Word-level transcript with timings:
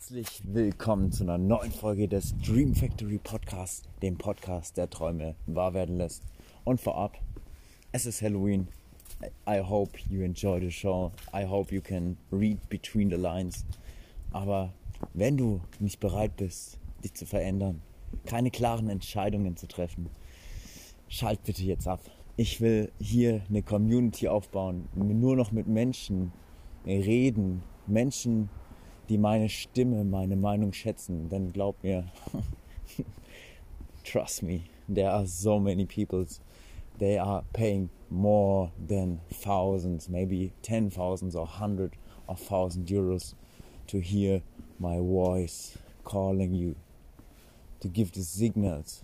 Herzlich 0.00 0.42
willkommen 0.44 1.10
zu 1.10 1.24
einer 1.24 1.38
neuen 1.38 1.72
Folge 1.72 2.06
des 2.06 2.32
Dream 2.38 2.72
Factory 2.72 3.18
Podcasts, 3.18 3.82
dem 4.00 4.16
Podcast, 4.16 4.76
der 4.76 4.88
Träume 4.88 5.34
wahr 5.46 5.74
werden 5.74 5.96
lässt. 5.96 6.22
Und 6.62 6.80
vorab, 6.80 7.18
es 7.90 8.06
ist 8.06 8.22
Halloween. 8.22 8.68
I 9.46 9.60
hope 9.60 9.98
you 10.08 10.22
enjoy 10.22 10.60
the 10.60 10.70
show. 10.70 11.10
I 11.34 11.44
hope 11.44 11.74
you 11.74 11.82
can 11.82 12.16
read 12.30 12.58
between 12.68 13.10
the 13.10 13.16
lines. 13.16 13.66
Aber 14.30 14.72
wenn 15.14 15.36
du 15.36 15.60
nicht 15.80 15.98
bereit 15.98 16.36
bist, 16.36 16.78
dich 17.02 17.14
zu 17.14 17.26
verändern, 17.26 17.82
keine 18.24 18.52
klaren 18.52 18.88
Entscheidungen 18.88 19.56
zu 19.56 19.66
treffen, 19.66 20.10
schalt 21.08 21.42
bitte 21.42 21.64
jetzt 21.64 21.88
ab. 21.88 22.00
Ich 22.36 22.60
will 22.60 22.92
hier 23.00 23.42
eine 23.48 23.64
Community 23.64 24.28
aufbauen, 24.28 24.88
nur 24.94 25.34
noch 25.34 25.50
mit 25.50 25.66
Menschen 25.66 26.32
reden, 26.86 27.64
Menschen, 27.88 28.48
die 29.08 29.18
meine 29.18 29.48
Stimme, 29.48 30.04
meine 30.04 30.36
Meinung 30.36 30.72
schätzen. 30.72 31.28
Denn 31.28 31.52
glaub 31.52 31.82
mir, 31.82 32.04
trust 34.04 34.42
me, 34.42 34.60
there 34.88 35.10
are 35.10 35.26
so 35.26 35.58
many 35.58 35.86
people. 35.86 36.26
They 36.98 37.18
are 37.18 37.44
paying 37.52 37.90
more 38.10 38.72
than 38.78 39.20
thousands, 39.30 40.08
maybe 40.08 40.52
ten 40.62 40.90
thousands 40.90 41.36
or 41.36 41.46
hundred 41.46 41.92
of 42.26 42.40
thousand 42.40 42.88
euros 42.88 43.34
to 43.86 44.00
hear 44.00 44.42
my 44.78 44.98
voice 44.98 45.78
calling 46.04 46.54
you, 46.54 46.74
to 47.80 47.88
give 47.88 48.12
the 48.12 48.22
signals. 48.22 49.02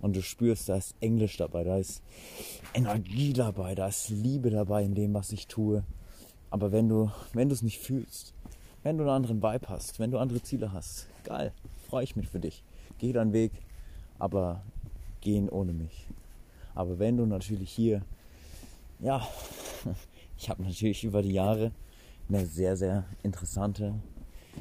Und 0.00 0.14
du 0.14 0.22
spürst, 0.22 0.68
da 0.68 0.76
ist 0.76 0.94
Englisch 1.00 1.36
dabei, 1.38 1.64
da 1.64 1.78
ist 1.78 2.02
Energie 2.74 3.32
dabei, 3.32 3.74
da 3.74 3.88
ist 3.88 4.10
Liebe 4.10 4.50
dabei 4.50 4.84
in 4.84 4.94
dem, 4.94 5.14
was 5.14 5.32
ich 5.32 5.46
tue. 5.46 5.84
Aber 6.50 6.72
wenn 6.72 6.88
du, 6.88 7.10
wenn 7.32 7.48
du 7.48 7.54
es 7.54 7.62
nicht 7.62 7.78
fühlst, 7.78 8.34
wenn 8.82 8.96
du 8.96 9.04
einen 9.04 9.12
anderen 9.12 9.42
Vibe 9.42 9.68
hast, 9.68 9.98
wenn 9.98 10.10
du 10.10 10.18
andere 10.18 10.42
Ziele 10.42 10.72
hast, 10.72 11.08
geil, 11.24 11.52
freue 11.88 12.04
ich 12.04 12.16
mich 12.16 12.28
für 12.28 12.40
dich. 12.40 12.62
Geh 12.98 13.12
deinen 13.12 13.32
Weg, 13.32 13.52
aber 14.18 14.62
gehen 15.20 15.48
ohne 15.48 15.72
mich. 15.72 16.06
Aber 16.74 16.98
wenn 16.98 17.16
du 17.16 17.26
natürlich 17.26 17.70
hier, 17.70 18.02
ja, 19.00 19.26
ich 20.38 20.48
habe 20.48 20.62
natürlich 20.62 21.04
über 21.04 21.22
die 21.22 21.32
Jahre 21.32 21.72
eine 22.28 22.46
sehr, 22.46 22.76
sehr 22.76 23.04
interessante, 23.22 23.94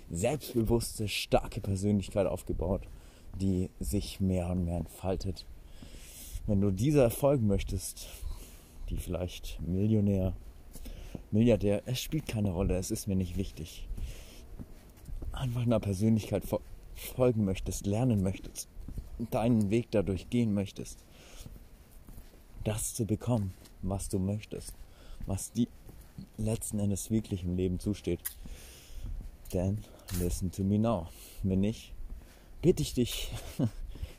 selbstbewusste, 0.10 1.08
starke 1.08 1.62
Persönlichkeit 1.62 2.28
aufgebaut, 2.28 2.82
die 3.40 3.70
sich 3.80 4.20
mehr 4.20 4.50
und 4.50 4.66
mehr 4.66 4.78
entfaltet. 4.78 5.46
Wenn 6.48 6.62
du 6.62 6.72
dieser 6.72 7.04
erfolgen 7.04 7.48
möchtest, 7.48 8.08
die 8.90 8.98
vielleicht 8.98 9.60
Millionär, 9.62 10.34
Milliardär, 11.32 11.84
es 11.86 12.02
spielt 12.02 12.28
keine 12.28 12.52
Rolle, 12.52 12.78
es 12.78 12.90
ist 12.90 13.08
mir 13.08 13.16
nicht 13.16 13.38
wichtig. 13.38 13.88
Einfach 15.40 15.62
einer 15.62 15.80
Persönlichkeit 15.80 16.44
folgen 16.96 17.46
möchtest, 17.46 17.86
lernen 17.86 18.22
möchtest, 18.22 18.68
deinen 19.32 19.70
Weg 19.70 19.88
dadurch 19.92 20.30
gehen 20.30 20.54
möchtest, 20.54 21.00
das 22.66 22.94
zu 22.94 23.06
bekommen, 23.06 23.54
was 23.82 24.10
du 24.10 24.20
möchtest, 24.20 24.74
was 25.28 25.54
dir 25.54 25.68
letzten 26.36 26.80
Endes 26.80 27.10
wirklich 27.10 27.46
im 27.46 27.56
Leben 27.56 27.80
zusteht. 27.80 28.20
Then 29.52 29.78
listen 30.20 30.52
to 30.52 30.62
me 30.62 30.78
now. 30.78 31.08
Wenn 31.42 31.62
nicht, 31.62 31.94
bitte 32.62 32.82
ich 32.82 32.94
dich, 32.94 33.32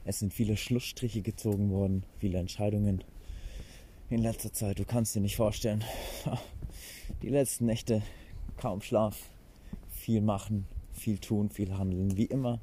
Es 0.04 0.20
sind 0.20 0.32
viele 0.32 0.56
Schlussstriche 0.56 1.22
gezogen 1.22 1.70
worden, 1.70 2.02
viele 2.18 2.38
Entscheidungen 2.38 3.04
in 4.10 4.22
letzter 4.22 4.52
Zeit. 4.52 4.78
Du 4.78 4.84
kannst 4.84 5.14
dir 5.14 5.20
nicht 5.20 5.36
vorstellen. 5.36 5.84
Die 7.22 7.28
letzten 7.28 7.66
Nächte 7.66 8.02
kaum 8.56 8.80
Schlaf, 8.80 9.28
viel 9.90 10.20
machen, 10.20 10.66
viel 10.98 11.18
tun, 11.18 11.50
viel 11.50 11.76
handeln, 11.76 12.16
wie 12.16 12.26
immer. 12.26 12.60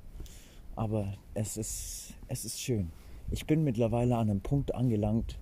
Aber 0.75 1.13
es 1.33 1.57
ist, 1.57 2.13
es 2.27 2.45
ist 2.45 2.59
schön. 2.59 2.91
Ich 3.31 3.45
bin 3.45 3.63
mittlerweile 3.63 4.17
an 4.17 4.29
einem 4.29 4.41
Punkt 4.41 4.75
angelangt, 4.75 5.39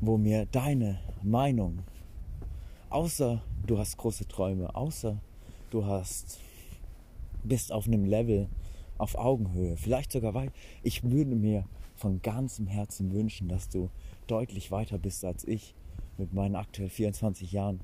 wo 0.00 0.16
mir 0.16 0.46
deine 0.46 0.98
Meinung, 1.22 1.80
außer 2.90 3.42
du 3.66 3.78
hast 3.78 3.96
große 3.98 4.26
Träume, 4.26 4.74
außer 4.74 5.18
du 5.70 5.84
hast, 5.84 6.40
bist 7.44 7.72
auf 7.72 7.86
einem 7.86 8.04
Level, 8.04 8.48
auf 8.98 9.16
Augenhöhe, 9.16 9.76
vielleicht 9.76 10.12
sogar 10.12 10.34
weit, 10.34 10.52
ich 10.82 11.02
würde 11.02 11.34
mir 11.34 11.64
von 11.94 12.22
ganzem 12.22 12.66
Herzen 12.66 13.12
wünschen, 13.12 13.48
dass 13.48 13.68
du 13.68 13.90
deutlich 14.26 14.70
weiter 14.70 14.98
bist 14.98 15.24
als 15.24 15.46
ich 15.46 15.74
mit 16.18 16.32
meinen 16.32 16.56
aktuell 16.56 16.88
24 16.88 17.52
Jahren. 17.52 17.80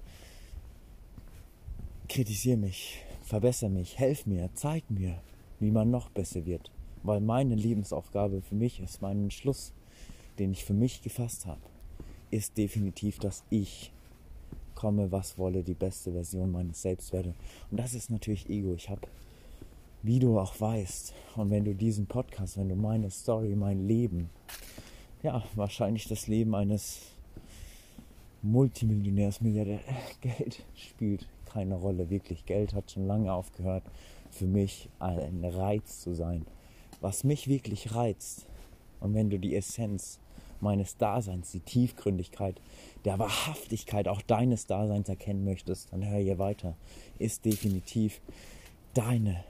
Kritisiere 2.08 2.56
mich, 2.56 3.00
verbessere 3.28 3.70
mich, 3.70 3.98
helf 3.98 4.26
mir, 4.26 4.48
zeig 4.54 4.90
mir, 4.90 5.20
wie 5.60 5.70
man 5.70 5.90
noch 5.90 6.08
besser 6.10 6.46
wird. 6.46 6.70
Weil 7.02 7.20
meine 7.20 7.54
Lebensaufgabe 7.54 8.40
für 8.40 8.54
mich 8.54 8.80
ist, 8.80 9.02
mein 9.02 9.24
Entschluss, 9.24 9.72
den 10.38 10.52
ich 10.52 10.64
für 10.64 10.72
mich 10.72 11.02
gefasst 11.02 11.46
habe, 11.46 11.60
ist 12.30 12.56
definitiv, 12.56 13.18
dass 13.18 13.44
ich 13.50 13.92
komme, 14.74 15.12
was 15.12 15.36
wolle, 15.38 15.62
die 15.62 15.74
beste 15.74 16.12
Version 16.12 16.52
meines 16.52 16.82
Selbst 16.82 17.12
werde. 17.12 17.34
Und 17.70 17.78
das 17.78 17.94
ist 17.94 18.10
natürlich 18.10 18.48
Ego. 18.48 18.74
Ich 18.74 18.88
habe, 18.88 19.02
wie 20.02 20.18
du 20.18 20.38
auch 20.38 20.58
weißt, 20.58 21.12
und 21.36 21.50
wenn 21.50 21.64
du 21.64 21.74
diesen 21.74 22.06
Podcast, 22.06 22.56
wenn 22.56 22.68
du 22.68 22.76
meine 22.76 23.10
Story, 23.10 23.54
mein 23.54 23.86
Leben, 23.86 24.30
ja, 25.22 25.42
wahrscheinlich 25.54 26.06
das 26.08 26.28
Leben 26.28 26.54
eines 26.54 27.00
Multimillionärs, 28.42 29.40
Milliardär, 29.40 29.80
Geld 30.20 30.64
spielt 30.76 31.26
keine 31.48 31.76
Rolle. 31.76 32.10
Wirklich, 32.10 32.46
Geld 32.46 32.74
hat 32.74 32.90
schon 32.90 33.06
lange 33.06 33.32
aufgehört, 33.32 33.84
für 34.30 34.46
mich 34.46 34.88
ein 34.98 35.44
Reiz 35.44 36.00
zu 36.00 36.14
sein. 36.14 36.46
Was 37.00 37.24
mich 37.24 37.48
wirklich 37.48 37.94
reizt, 37.94 38.46
und 39.00 39.14
wenn 39.14 39.30
du 39.30 39.38
die 39.38 39.54
Essenz 39.54 40.18
meines 40.60 40.96
Daseins, 40.96 41.52
die 41.52 41.60
Tiefgründigkeit 41.60 42.60
der 43.04 43.18
Wahrhaftigkeit 43.18 44.08
auch 44.08 44.22
deines 44.22 44.66
Daseins 44.66 45.08
erkennen 45.08 45.44
möchtest, 45.44 45.92
dann 45.92 46.04
hör 46.08 46.18
hier 46.18 46.38
weiter. 46.38 46.74
Ist 47.18 47.44
definitiv 47.44 48.20
deine 48.94 49.44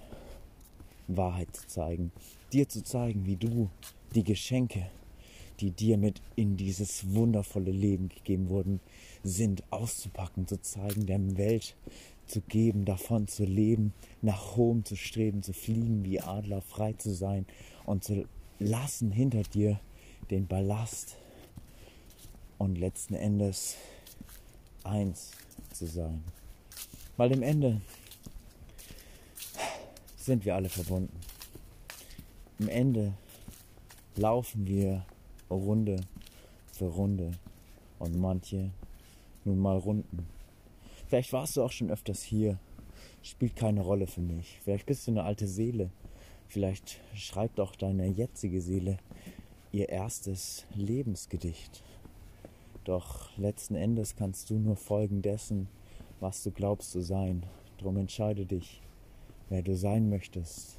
Wahrheit 1.06 1.56
zu 1.56 1.67
zeigen, 1.67 2.12
dir 2.53 2.69
zu 2.69 2.85
zeigen, 2.85 3.25
wie 3.25 3.37
du 3.37 3.71
die 4.15 4.25
Geschenke, 4.25 4.91
die 5.60 5.70
dir 5.70 5.99
mit 5.99 6.20
in 6.37 6.56
dieses 6.56 7.14
wundervolle 7.14 7.70
Leben 7.70 8.08
gegeben 8.08 8.49
wurden, 8.49 8.81
sind, 9.22 9.62
auszupacken, 9.70 10.46
zu 10.46 10.60
zeigen, 10.60 11.06
der 11.06 11.37
Welt 11.37 11.75
zu 12.26 12.40
geben, 12.43 12.84
davon 12.84 13.26
zu 13.26 13.44
leben, 13.44 13.93
nach 14.22 14.56
Home 14.56 14.84
zu 14.84 14.96
streben, 14.96 15.43
zu 15.43 15.52
fliegen 15.52 16.05
wie 16.05 16.20
Adler, 16.20 16.60
frei 16.60 16.93
zu 16.93 17.14
sein 17.14 17.46
und 17.84 18.05
zu 18.05 18.26
lassen 18.58 19.10
hinter 19.10 19.43
dir 19.43 19.81
den 20.31 20.46
Ballast 20.46 21.16
und 22.58 22.76
letzten 22.76 23.14
Endes 23.14 23.76
eins 24.84 25.32
zu 25.72 25.87
sein. 25.87 26.22
Weil 27.16 27.32
im 27.32 27.43
Ende 27.43 27.81
sind 30.16 30.44
wir 30.44 30.54
alle 30.54 30.69
verbunden. 30.69 31.19
Im 32.58 32.69
Ende 32.69 33.14
laufen 34.16 34.66
wir 34.66 35.04
Runde 35.55 36.00
für 36.73 36.87
Runde 36.87 37.33
und 37.99 38.19
manche 38.19 38.71
nun 39.45 39.59
mal 39.59 39.79
Runden. 39.79 40.27
Vielleicht 41.06 41.33
warst 41.33 41.56
du 41.56 41.62
auch 41.62 41.73
schon 41.73 41.91
öfters 41.91 42.23
hier, 42.23 42.59
spielt 43.23 43.56
keine 43.56 43.81
Rolle 43.81 44.06
für 44.06 44.21
mich. 44.21 44.59
Vielleicht 44.62 44.87
bist 44.87 45.06
du 45.06 45.12
eine 45.12 45.25
alte 45.25 45.47
Seele. 45.47 45.91
Vielleicht 46.49 47.00
schreibt 47.15 47.61
auch 47.61 47.75
deine 47.77 48.06
jetzige 48.06 48.61
Seele 48.61 48.99
ihr 49.73 49.89
erstes 49.89 50.67
Lebensgedicht. 50.75 51.83
Doch 52.85 53.37
letzten 53.37 53.75
Endes 53.75 54.17
kannst 54.17 54.50
du 54.50 54.55
nur 54.55 54.77
folgen 54.77 55.21
dessen, 55.23 55.69
was 56.21 56.43
du 56.43 56.50
glaubst 56.50 56.91
zu 56.91 57.03
sein. 57.03 57.45
Drum 57.79 57.97
entscheide 57.97 58.47
dich, 58.47 58.81
wer 59.50 59.62
du 59.62 59.77
sein 59.77 60.09
möchtest 60.09 60.79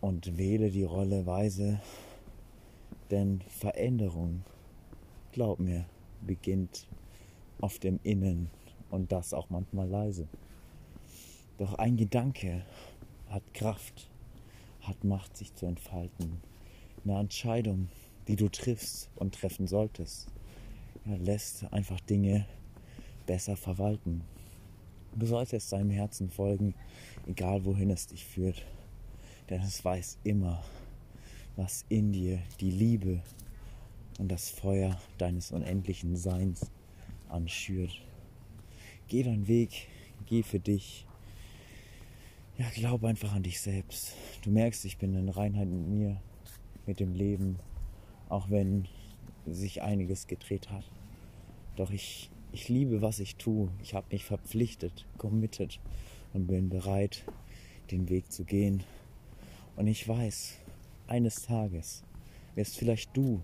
und 0.00 0.36
wähle 0.36 0.70
die 0.70 0.84
Rolle 0.84 1.26
weise, 1.26 1.80
denn 3.12 3.42
Veränderung, 3.46 4.42
glaub 5.32 5.60
mir, 5.60 5.84
beginnt 6.22 6.88
auf 7.60 7.78
dem 7.78 8.00
Innen 8.02 8.50
und 8.90 9.12
das 9.12 9.34
auch 9.34 9.50
manchmal 9.50 9.86
leise. 9.86 10.26
Doch 11.58 11.74
ein 11.74 11.96
Gedanke 11.96 12.64
hat 13.28 13.42
Kraft, 13.52 14.10
hat 14.80 15.04
Macht, 15.04 15.36
sich 15.36 15.54
zu 15.54 15.66
entfalten. 15.66 16.40
Eine 17.04 17.18
Entscheidung, 17.18 17.88
die 18.28 18.36
du 18.36 18.48
triffst 18.48 19.10
und 19.16 19.34
treffen 19.34 19.66
solltest, 19.66 20.28
lässt 21.04 21.70
einfach 21.70 22.00
Dinge 22.00 22.46
besser 23.26 23.56
verwalten. 23.56 24.22
Du 25.14 25.26
solltest 25.26 25.70
deinem 25.70 25.90
Herzen 25.90 26.30
folgen, 26.30 26.74
egal 27.26 27.64
wohin 27.66 27.90
es 27.90 28.06
dich 28.06 28.24
führt. 28.24 28.64
Denn 29.50 29.60
es 29.60 29.84
weiß 29.84 30.18
immer, 30.24 30.64
was 31.56 31.84
in 31.88 32.12
dir 32.12 32.38
die 32.60 32.70
Liebe 32.70 33.22
und 34.18 34.28
das 34.30 34.50
Feuer 34.50 35.00
deines 35.18 35.52
unendlichen 35.52 36.16
Seins 36.16 36.70
anschürt. 37.28 38.00
Geh 39.08 39.22
deinen 39.22 39.48
Weg, 39.48 39.88
geh 40.26 40.42
für 40.42 40.60
dich. 40.60 41.06
Ja, 42.58 42.66
glaub 42.74 43.04
einfach 43.04 43.32
an 43.34 43.42
dich 43.42 43.60
selbst. 43.60 44.14
Du 44.42 44.50
merkst, 44.50 44.84
ich 44.84 44.98
bin 44.98 45.14
in 45.14 45.28
Reinheit 45.28 45.68
mit 45.68 45.88
mir, 45.88 46.20
mit 46.86 47.00
dem 47.00 47.14
Leben, 47.14 47.58
auch 48.28 48.50
wenn 48.50 48.86
sich 49.46 49.82
einiges 49.82 50.26
gedreht 50.26 50.70
hat. 50.70 50.84
Doch 51.76 51.90
ich 51.90 52.30
ich 52.52 52.68
liebe, 52.68 53.00
was 53.00 53.18
ich 53.18 53.36
tue. 53.36 53.70
Ich 53.82 53.94
habe 53.94 54.06
mich 54.10 54.26
verpflichtet, 54.26 55.06
committed 55.16 55.80
und 56.34 56.46
bin 56.46 56.68
bereit, 56.68 57.24
den 57.90 58.10
Weg 58.10 58.30
zu 58.30 58.44
gehen. 58.44 58.84
Und 59.74 59.86
ich 59.86 60.06
weiß, 60.06 60.58
eines 61.06 61.42
Tages 61.42 62.04
wirst 62.54 62.76
vielleicht 62.76 63.16
du 63.16 63.40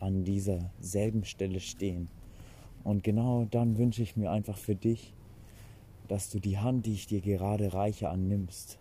an 0.00 0.24
dieser 0.24 0.70
selben 0.80 1.24
Stelle 1.24 1.60
stehen. 1.60 2.08
Und 2.84 3.02
genau 3.02 3.46
dann 3.50 3.78
wünsche 3.78 4.02
ich 4.02 4.16
mir 4.16 4.30
einfach 4.30 4.58
für 4.58 4.76
dich, 4.76 5.12
dass 6.08 6.30
du 6.30 6.38
die 6.38 6.58
Hand, 6.58 6.86
die 6.86 6.92
ich 6.92 7.06
dir 7.06 7.20
gerade 7.20 7.72
reiche, 7.72 8.10
annimmst. 8.10 8.78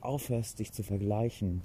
Aufhörst, 0.00 0.58
dich 0.58 0.72
zu 0.72 0.82
vergleichen. 0.82 1.62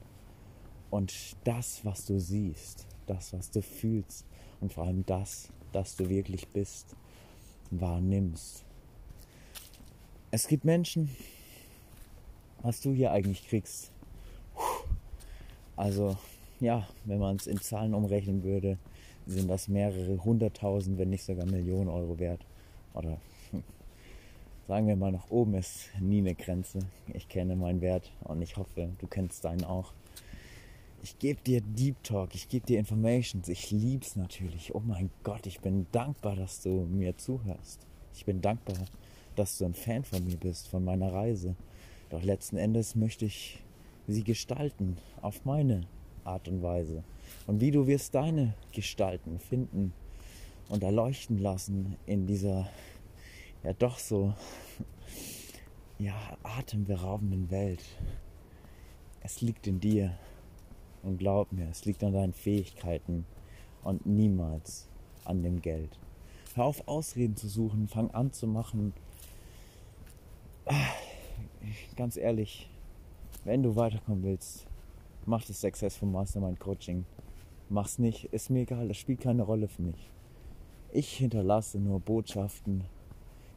Und 0.89 1.13
das, 1.45 1.85
was 1.85 2.05
du 2.05 2.19
siehst, 2.19 2.87
das, 3.07 3.31
was 3.33 3.51
du 3.51 3.61
fühlst 3.61 4.25
und 4.59 4.73
vor 4.73 4.85
allem 4.85 5.05
das, 5.05 5.49
das 5.71 5.95
du 5.95 6.09
wirklich 6.09 6.49
bist, 6.49 6.95
wahrnimmst. 7.71 8.65
Es 10.31 10.47
gibt 10.47 10.65
Menschen, 10.65 11.09
was 12.61 12.81
du 12.81 12.93
hier 12.93 13.11
eigentlich 13.11 13.47
kriegst. 13.47 13.92
Also 15.75 16.17
ja, 16.59 16.87
wenn 17.05 17.19
man 17.19 17.35
es 17.35 17.47
in 17.47 17.59
Zahlen 17.59 17.93
umrechnen 17.93 18.43
würde, 18.43 18.77
sind 19.25 19.49
das 19.49 19.67
mehrere 19.67 20.23
hunderttausend, 20.23 20.97
wenn 20.97 21.09
nicht 21.09 21.23
sogar 21.23 21.45
Millionen 21.45 21.89
Euro 21.89 22.19
wert. 22.19 22.41
Oder 22.93 23.17
sagen 24.67 24.87
wir 24.87 24.95
mal, 24.95 25.11
nach 25.11 25.29
oben 25.29 25.55
ist 25.55 25.89
nie 25.99 26.19
eine 26.19 26.35
Grenze. 26.35 26.79
Ich 27.13 27.27
kenne 27.27 27.55
meinen 27.55 27.81
Wert 27.81 28.11
und 28.21 28.41
ich 28.41 28.57
hoffe, 28.57 28.89
du 28.99 29.07
kennst 29.07 29.43
deinen 29.45 29.63
auch. 29.63 29.91
Ich 31.01 31.19
gebe 31.19 31.41
dir 31.41 31.59
Deep 31.59 32.01
Talk, 32.03 32.33
ich 32.33 32.47
gebe 32.47 32.65
dir 32.65 32.79
Informations. 32.79 33.49
Ich 33.49 33.71
lieb's 33.71 34.15
natürlich. 34.15 34.73
Oh 34.73 34.81
mein 34.85 35.09
Gott, 35.23 35.45
ich 35.47 35.59
bin 35.59 35.85
dankbar, 35.91 36.35
dass 36.35 36.61
du 36.61 36.85
mir 36.85 37.17
zuhörst. 37.17 37.85
Ich 38.15 38.23
bin 38.23 38.41
dankbar, 38.41 38.77
dass 39.35 39.57
du 39.57 39.65
ein 39.65 39.73
Fan 39.73 40.05
von 40.05 40.23
mir 40.23 40.37
bist, 40.37 40.69
von 40.69 40.85
meiner 40.85 41.11
Reise. 41.11 41.55
Doch 42.09 42.23
letzten 42.23 42.55
Endes 42.55 42.95
möchte 42.95 43.25
ich 43.25 43.59
sie 44.07 44.23
gestalten 44.23 44.97
auf 45.21 45.45
meine 45.45 45.87
Art 46.23 46.47
und 46.47 46.61
Weise. 46.61 47.03
Und 47.47 47.61
wie 47.61 47.71
du 47.71 47.87
wirst 47.87 48.15
deine 48.15 48.53
gestalten, 48.71 49.39
finden 49.39 49.93
und 50.69 50.83
erleuchten 50.83 51.37
lassen 51.37 51.97
in 52.05 52.25
dieser 52.27 52.69
ja 53.63 53.73
doch 53.73 53.99
so 53.99 54.33
ja 55.99 56.15
atemberaubenden 56.43 57.49
Welt. 57.49 57.83
Es 59.21 59.41
liegt 59.41 59.67
in 59.67 59.79
dir. 59.79 60.17
Und 61.01 61.17
glaub 61.17 61.51
mir, 61.51 61.67
es 61.69 61.83
liegt 61.83 62.01
an 62.03 62.13
deinen 62.13 62.31
Fähigkeiten 62.31 63.25
und 63.83 64.05
niemals 64.05 64.87
an 65.25 65.43
dem 65.43 65.61
Geld. 65.61 65.99
Hör 66.55 66.65
auf, 66.65 66.87
Ausreden 66.87 67.35
zu 67.35 67.49
suchen, 67.49 67.89
fang 67.89 68.09
an 68.11 68.31
zu 68.31 68.47
machen. 68.47 68.93
Ganz 71.97 72.15
ehrlich, 72.15 72.69
wenn 73.43 73.63
du 73.63 73.75
weiterkommen 73.75 74.23
willst, 74.23 74.65
mach 75.25 75.43
das 75.45 75.61
Successful 75.61 76.09
Mastermind 76.09 76.59
Coaching. 76.59 77.05
Mach's 77.69 77.99
nicht, 77.99 78.25
ist 78.25 78.49
mir 78.49 78.61
egal, 78.61 78.87
das 78.87 78.97
spielt 78.97 79.21
keine 79.21 79.43
Rolle 79.43 79.67
für 79.67 79.81
mich. 79.81 80.09
Ich 80.91 81.13
hinterlasse 81.17 81.79
nur 81.79 81.99
Botschaften, 81.99 82.83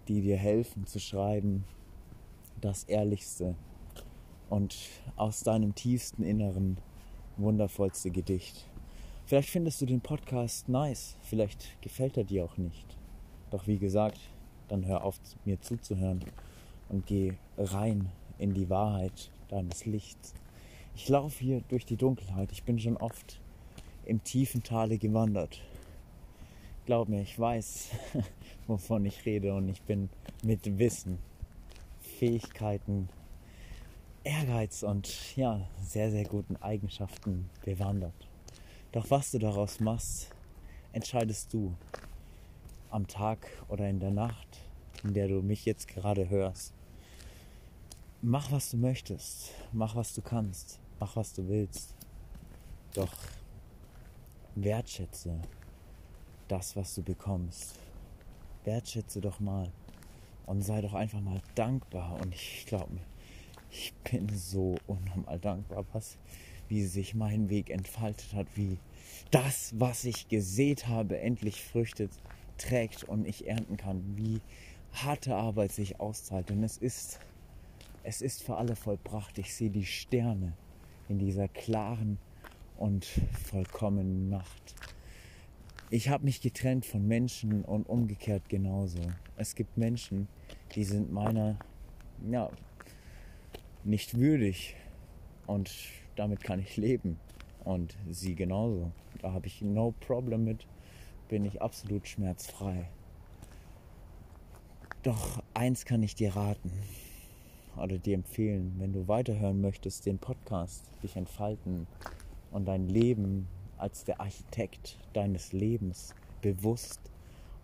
die 0.09 0.23
dir 0.23 0.37
helfen 0.37 0.87
zu 0.87 0.99
schreiben, 0.99 1.65
das 2.61 2.85
Ehrlichste 2.85 3.55
und 4.49 4.77
aus 5.17 5.43
deinem 5.43 5.75
tiefsten 5.75 6.23
Inneren 6.23 6.79
wundervollste 7.37 8.11
Gedicht. 8.11 8.69
Vielleicht 9.27 9.51
findest 9.51 9.81
du 9.81 9.87
den 9.87 10.01
Podcast 10.01 10.69
nice, 10.69 11.17
vielleicht 11.23 11.81
gefällt 11.83 12.17
er 12.17 12.25
dir 12.25 12.45
auch 12.45 12.57
nicht. 12.57 12.97
Doch 13.51 13.67
wie 13.67 13.79
gesagt, 13.79 14.21
dann 14.69 14.87
hör 14.87 15.05
auf, 15.05 15.21
mir 15.45 15.61
zuzuhören 15.61 16.25
und 16.89 17.07
geh 17.07 17.35
rein 17.59 18.11
in 18.39 18.55
die 18.55 18.71
Wahrheit 18.71 19.31
deines 19.49 19.87
Lichts. 19.87 20.35
Ich 20.95 21.09
laufe 21.09 21.45
hier 21.45 21.63
durch 21.69 21.85
die 21.85 21.97
Dunkelheit. 21.97 22.53
Ich 22.53 22.63
bin 22.63 22.79
schon 22.79 22.97
oft 22.97 23.41
im 24.05 24.23
tiefen 24.25 24.63
Tale 24.63 24.99
gewandert. 24.99 25.61
Glaub 26.87 27.09
mir, 27.09 27.21
ich 27.21 27.39
weiß, 27.39 27.91
wovon 28.67 29.05
ich 29.05 29.27
rede 29.27 29.55
und 29.55 29.69
ich 29.69 29.83
bin 29.83 30.09
mit 30.43 30.79
Wissen, 30.79 31.19
Fähigkeiten, 32.01 33.09
Ehrgeiz 34.23 34.83
und 34.83 35.37
ja, 35.37 35.69
sehr, 35.83 36.11
sehr 36.11 36.25
guten 36.25 36.57
Eigenschaften 36.57 37.51
bewandert. 37.65 38.29
Doch 38.93 39.11
was 39.11 39.33
du 39.33 39.39
daraus 39.39 39.81
machst, 39.81 40.31
entscheidest 40.93 41.53
du 41.53 41.75
am 42.91 43.07
Tag 43.07 43.47
oder 43.69 43.89
in 43.89 44.01
der 44.01 44.11
Nacht, 44.11 44.49
in 45.05 45.13
der 45.13 45.29
du 45.29 45.43
mich 45.43 45.65
jetzt 45.65 45.89
gerade 45.89 46.29
hörst. 46.31 46.76
Mach, 48.29 48.51
was 48.51 48.71
du 48.71 48.77
möchtest, 48.77 49.53
mach, 49.73 49.95
was 49.95 50.13
du 50.13 50.21
kannst, 50.21 50.81
mach, 50.99 51.15
was 51.15 51.33
du 51.33 51.47
willst. 51.47 51.95
Doch 52.93 53.15
wertschätze 54.57 55.41
das, 56.49 56.75
was 56.75 56.97
du 56.97 57.05
bekommst. 57.05 57.79
Wertschätze 58.65 59.21
doch 59.21 59.39
mal 59.39 59.71
und 60.45 60.63
sei 60.63 60.81
doch 60.81 60.95
einfach 60.95 61.21
mal 61.21 61.41
dankbar. 61.55 62.19
Und 62.21 62.35
ich 62.35 62.67
glaube 62.67 62.99
ich 63.71 63.95
bin 64.11 64.29
so 64.37 64.75
unnormal 64.89 65.39
dankbar, 65.39 65.85
was, 65.93 66.19
wie 66.67 66.85
sich 66.85 67.15
mein 67.15 67.49
Weg 67.49 67.71
entfaltet 67.71 68.35
hat, 68.35 68.49
wie 68.57 68.79
das, 69.31 69.73
was 69.79 70.05
ich 70.05 70.27
gesät 70.27 70.89
habe, 70.89 71.21
endlich 71.21 71.63
Früchte 71.63 72.09
trägt 72.59 73.05
und 73.05 73.25
ich 73.25 73.47
ernten 73.47 73.77
kann, 73.77 74.17
wie 74.17 74.41
harte 74.95 75.37
Arbeit 75.37 75.71
sich 75.71 76.01
auszahlt. 76.01 76.49
Denn 76.51 76.65
es 76.65 76.77
ist, 76.77 77.21
es 78.07 78.23
ist 78.23 78.45
für 78.45 78.57
alle 78.57 78.77
vollbracht. 78.77 79.37
Ich 79.37 79.53
sehe 79.53 79.69
die 79.69 79.85
Sterne 79.85 80.53
in 81.09 81.19
dieser 81.19 81.49
klaren 81.49 82.19
und 82.77 83.05
vollkommenen 83.05 84.29
Nacht. 84.29 84.77
Ich 85.91 86.09
habe 86.09 86.25
mich 86.25 86.41
getrennt 86.41 86.87
von 86.87 87.07
Menschen 87.07 87.65
und 87.65 87.89
umgekehrt 87.89 88.49
genauso. 88.49 89.01
Es 89.37 89.57
gibt 89.57 89.77
Menschen, 89.77 90.29
die 90.77 90.85
sind 90.85 91.13
meiner, 91.13 91.59
ja, 92.31 92.49
nicht 93.83 94.17
würdig 94.17 94.77
und 95.49 95.73
damit 96.15 96.45
kann 96.45 96.61
ich 96.61 96.77
leben 96.77 97.19
und 97.65 97.97
sie 98.09 98.37
genauso. 98.37 98.93
Da 99.21 99.33
habe 99.33 99.49
ich 99.49 99.63
no 99.63 99.93
problem 99.99 100.45
mit, 100.45 100.65
bin 101.29 101.45
ich 101.45 101.61
absolut 101.61 102.07
schmerzfrei. 102.07 102.89
Doch 105.03 105.43
eins 105.55 105.85
kann 105.85 106.05
ich 106.05 106.15
dir 106.15 106.37
raten 106.37 106.71
oder 107.77 107.99
dir 107.99 108.15
empfehlen, 108.15 108.75
wenn 108.79 108.93
du 108.93 109.09
weiterhören 109.09 109.61
möchtest, 109.61 110.07
den 110.07 110.19
Podcast, 110.19 110.85
dich 111.03 111.17
entfalten 111.17 111.87
und 112.51 112.67
dein 112.67 112.89
Leben 112.89 113.49
als 113.77 114.05
der 114.05 114.21
Architekt 114.21 114.99
deines 115.13 115.53
Lebens 115.53 116.15
bewusst 116.41 117.01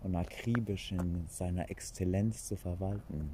und 0.03 0.15
akribisch 0.15 0.91
in 0.91 1.25
seiner 1.27 1.69
Exzellenz 1.69 2.47
zu 2.47 2.55
verwalten. 2.55 3.33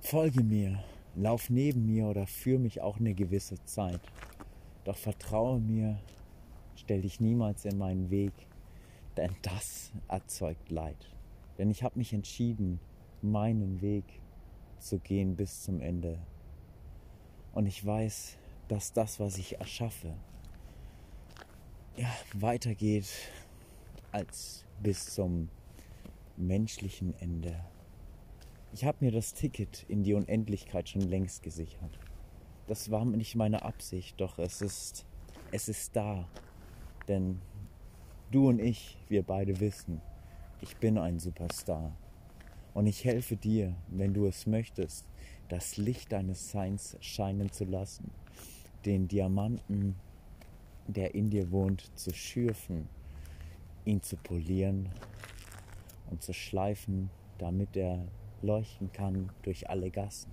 Folge 0.00 0.42
mir, 0.42 0.82
lauf 1.14 1.50
neben 1.50 1.86
mir 1.86 2.06
oder 2.06 2.26
führ 2.26 2.58
mich 2.58 2.80
auch 2.80 2.98
eine 2.98 3.14
gewisse 3.14 3.62
Zeit. 3.64 4.00
Doch 4.84 4.96
vertraue 4.96 5.60
mir, 5.60 5.98
stell 6.76 7.02
dich 7.02 7.20
niemals 7.20 7.64
in 7.64 7.76
meinen 7.76 8.10
Weg, 8.10 8.32
denn 9.16 9.34
das 9.42 9.92
erzeugt 10.08 10.70
Leid. 10.70 11.14
Denn 11.58 11.70
ich 11.70 11.82
habe 11.82 11.98
mich 11.98 12.12
entschieden, 12.12 12.80
meinen 13.20 13.82
Weg 13.82 14.04
zu 14.80 14.98
gehen 14.98 15.36
bis 15.36 15.62
zum 15.62 15.80
Ende. 15.80 16.18
Und 17.52 17.66
ich 17.66 17.84
weiß, 17.84 18.36
dass 18.68 18.92
das, 18.92 19.18
was 19.20 19.38
ich 19.38 19.58
erschaffe, 19.58 20.14
ja, 21.96 22.08
weitergeht 22.34 23.08
als 24.12 24.64
bis 24.80 25.14
zum 25.14 25.48
menschlichen 26.36 27.14
Ende. 27.20 27.58
Ich 28.72 28.84
habe 28.84 28.98
mir 29.00 29.10
das 29.10 29.34
Ticket 29.34 29.84
in 29.88 30.02
die 30.02 30.14
Unendlichkeit 30.14 30.88
schon 30.88 31.02
längst 31.02 31.42
gesichert. 31.42 31.98
Das 32.66 32.90
war 32.90 33.04
nicht 33.04 33.34
meine 33.34 33.62
Absicht, 33.62 34.20
doch 34.20 34.38
es 34.38 34.60
ist, 34.60 35.06
es 35.50 35.68
ist 35.68 35.96
da. 35.96 36.28
Denn 37.08 37.40
du 38.30 38.48
und 38.48 38.58
ich, 38.58 38.98
wir 39.08 39.22
beide 39.22 39.58
wissen, 39.58 40.00
ich 40.60 40.76
bin 40.76 40.98
ein 40.98 41.18
Superstar. 41.18 41.96
Und 42.78 42.86
ich 42.86 43.04
helfe 43.04 43.34
dir, 43.34 43.74
wenn 43.88 44.14
du 44.14 44.26
es 44.26 44.46
möchtest, 44.46 45.04
das 45.48 45.78
Licht 45.78 46.12
deines 46.12 46.52
Seins 46.52 46.96
scheinen 47.00 47.50
zu 47.50 47.64
lassen, 47.64 48.12
den 48.84 49.08
Diamanten 49.08 49.96
der 50.86 51.16
in 51.16 51.28
dir 51.28 51.50
wohnt, 51.50 51.90
zu 51.98 52.14
schürfen, 52.14 52.88
ihn 53.84 54.00
zu 54.00 54.16
polieren 54.16 54.90
und 56.08 56.22
zu 56.22 56.32
schleifen, 56.32 57.10
damit 57.38 57.76
er 57.76 58.06
leuchten 58.42 58.92
kann 58.92 59.32
durch 59.42 59.68
alle 59.68 59.90
Gassen. 59.90 60.30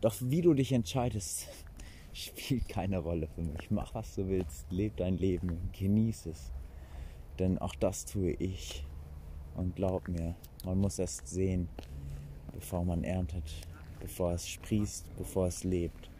Doch 0.00 0.14
wie 0.20 0.40
du 0.40 0.54
dich 0.54 0.72
entscheidest, 0.72 1.48
spielt 2.14 2.66
keine 2.66 2.96
Rolle 2.96 3.28
für 3.28 3.42
mich. 3.42 3.70
Mach 3.70 3.94
was 3.94 4.14
du 4.14 4.26
willst, 4.26 4.72
leb 4.72 4.96
dein 4.96 5.18
Leben, 5.18 5.68
genieß 5.78 6.24
es. 6.24 6.50
Denn 7.38 7.58
auch 7.58 7.74
das 7.74 8.06
tue 8.06 8.30
ich. 8.30 8.86
Und 9.54 9.76
glaub 9.76 10.08
mir, 10.08 10.34
man 10.64 10.78
muss 10.78 10.98
erst 10.98 11.28
sehen, 11.28 11.68
bevor 12.54 12.84
man 12.84 13.04
erntet, 13.04 13.44
bevor 14.00 14.32
es 14.32 14.48
sprießt, 14.48 15.16
bevor 15.16 15.46
es 15.46 15.64
lebt. 15.64 16.10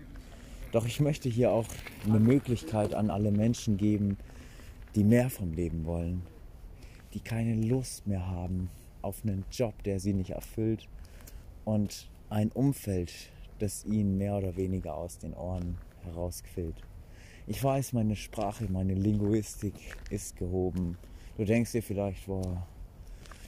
Doch 0.73 0.87
ich 0.87 1.01
möchte 1.01 1.29
hier 1.29 1.51
auch 1.51 1.67
eine 2.07 2.21
Möglichkeit 2.21 2.95
an 2.95 3.11
alle 3.11 3.31
Menschen 3.31 3.77
geben, 3.77 4.17
die 4.95 5.05
mehr 5.05 5.31
vom 5.31 5.53
Leben 5.53 5.85
wollen, 5.85 6.23
die 7.15 7.21
keine 7.21 7.55
Lust 7.55 8.07
mehr 8.07 8.27
haben 8.27 8.71
auf 9.03 9.23
einen 9.25 9.45
Job, 9.51 9.83
der 9.85 10.01
sie 10.01 10.15
nicht 10.15 10.31
erfüllt 10.31 10.89
und 11.65 12.09
ein 12.31 12.51
Umfeld, 12.53 13.13
das 13.59 13.85
ihnen 13.85 14.17
mehr 14.17 14.37
oder 14.37 14.57
weniger 14.57 14.95
aus 14.97 15.19
den 15.19 15.35
Ohren 15.35 15.77
herausquillt. 16.05 16.77
Ich 17.47 17.63
weiß, 17.63 17.93
meine 17.93 18.17
Sprache, 18.17 18.67
meine 18.71 18.95
Linguistik 18.95 19.75
ist 20.11 20.37
gehoben. 20.37 20.97
Du 21.37 21.45
denkst 21.45 21.73
dir 21.73 21.83
vielleicht, 21.83 22.27
boah, 22.27 22.67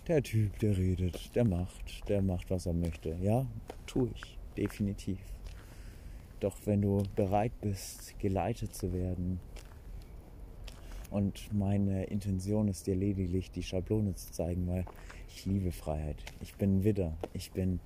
der 0.09 0.23
Typ, 0.23 0.59
der 0.59 0.77
redet, 0.77 1.35
der 1.35 1.45
macht, 1.45 2.09
der 2.09 2.23
macht, 2.23 2.51
was 2.51 2.67
er 2.67 2.75
möchte. 2.75 3.17
Ja, 3.23 3.47
tue 3.87 4.11
ich, 4.15 4.39
definitiv. 4.57 5.19
Doch 6.41 6.57
wenn 6.65 6.83
du 6.83 7.03
bereit 7.17 7.53
bist, 7.61 8.19
geleitet 8.19 8.75
zu 8.75 8.93
werden, 8.93 9.41
und 11.15 11.53
meine 11.53 12.07
Intention 12.07 12.67
ist 12.67 12.89
dir 12.89 12.97
lediglich 12.97 13.53
die 13.53 13.63
Schablone 13.63 14.17
zu 14.17 14.33
zeigen, 14.33 14.67
weil 14.67 14.85
ich 15.29 15.47
liebe 15.47 15.71
Freiheit. 15.71 16.17
Ich 16.41 16.57
bin 16.57 16.83
Widder. 16.83 17.17
Ich 17.33 17.53
bin, 17.53 17.79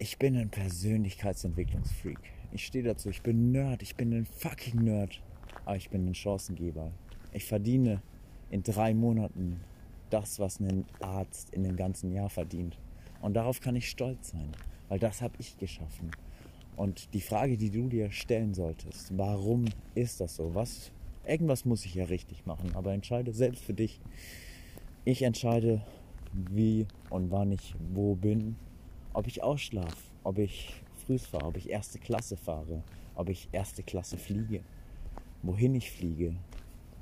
ich 0.00 0.18
bin 0.18 0.36
ein 0.36 0.48
Persönlichkeitsentwicklungsfreak. 0.48 2.18
Ich 2.50 2.66
stehe 2.66 2.82
dazu. 2.82 3.08
Ich 3.08 3.22
bin 3.22 3.52
Nerd. 3.52 3.82
Ich 3.82 3.94
bin 3.94 4.12
ein 4.12 4.26
fucking 4.26 4.82
Nerd. 4.82 5.22
Aber 5.64 5.76
ich 5.76 5.88
bin 5.88 6.08
ein 6.08 6.14
Chancengeber. 6.16 6.90
Ich 7.32 7.44
verdiene 7.44 8.02
in 8.50 8.64
drei 8.64 8.92
Monaten 8.92 9.60
das, 10.10 10.38
was 10.38 10.60
ein 10.60 10.84
Arzt 11.00 11.50
in 11.50 11.62
dem 11.62 11.76
ganzen 11.76 12.12
Jahr 12.12 12.30
verdient. 12.30 12.78
Und 13.20 13.34
darauf 13.34 13.60
kann 13.60 13.76
ich 13.76 13.88
stolz 13.88 14.30
sein, 14.30 14.52
weil 14.88 14.98
das 14.98 15.22
habe 15.22 15.34
ich 15.38 15.56
geschaffen. 15.58 16.10
Und 16.76 17.14
die 17.14 17.20
Frage, 17.20 17.56
die 17.56 17.70
du 17.70 17.88
dir 17.88 18.10
stellen 18.12 18.54
solltest, 18.54 19.16
warum 19.16 19.64
ist 19.94 20.20
das 20.20 20.36
so? 20.36 20.54
Was, 20.54 20.92
irgendwas 21.26 21.64
muss 21.64 21.86
ich 21.86 21.94
ja 21.94 22.04
richtig 22.04 22.44
machen, 22.44 22.74
aber 22.74 22.92
entscheide 22.92 23.32
selbst 23.32 23.64
für 23.64 23.74
dich. 23.74 24.00
Ich 25.04 25.22
entscheide, 25.22 25.80
wie 26.32 26.86
und 27.08 27.30
wann 27.30 27.52
ich 27.52 27.74
wo 27.94 28.14
bin, 28.14 28.56
ob 29.14 29.26
ich 29.26 29.42
ausschlafe, 29.42 29.96
ob 30.22 30.38
ich 30.38 30.82
früh 31.06 31.18
fahre, 31.18 31.46
ob 31.46 31.56
ich 31.56 31.70
erste 31.70 31.98
Klasse 31.98 32.36
fahre, 32.36 32.82
ob 33.14 33.30
ich 33.30 33.48
erste 33.52 33.82
Klasse 33.82 34.18
fliege, 34.18 34.60
wohin 35.42 35.74
ich 35.74 35.90
fliege. 35.90 36.36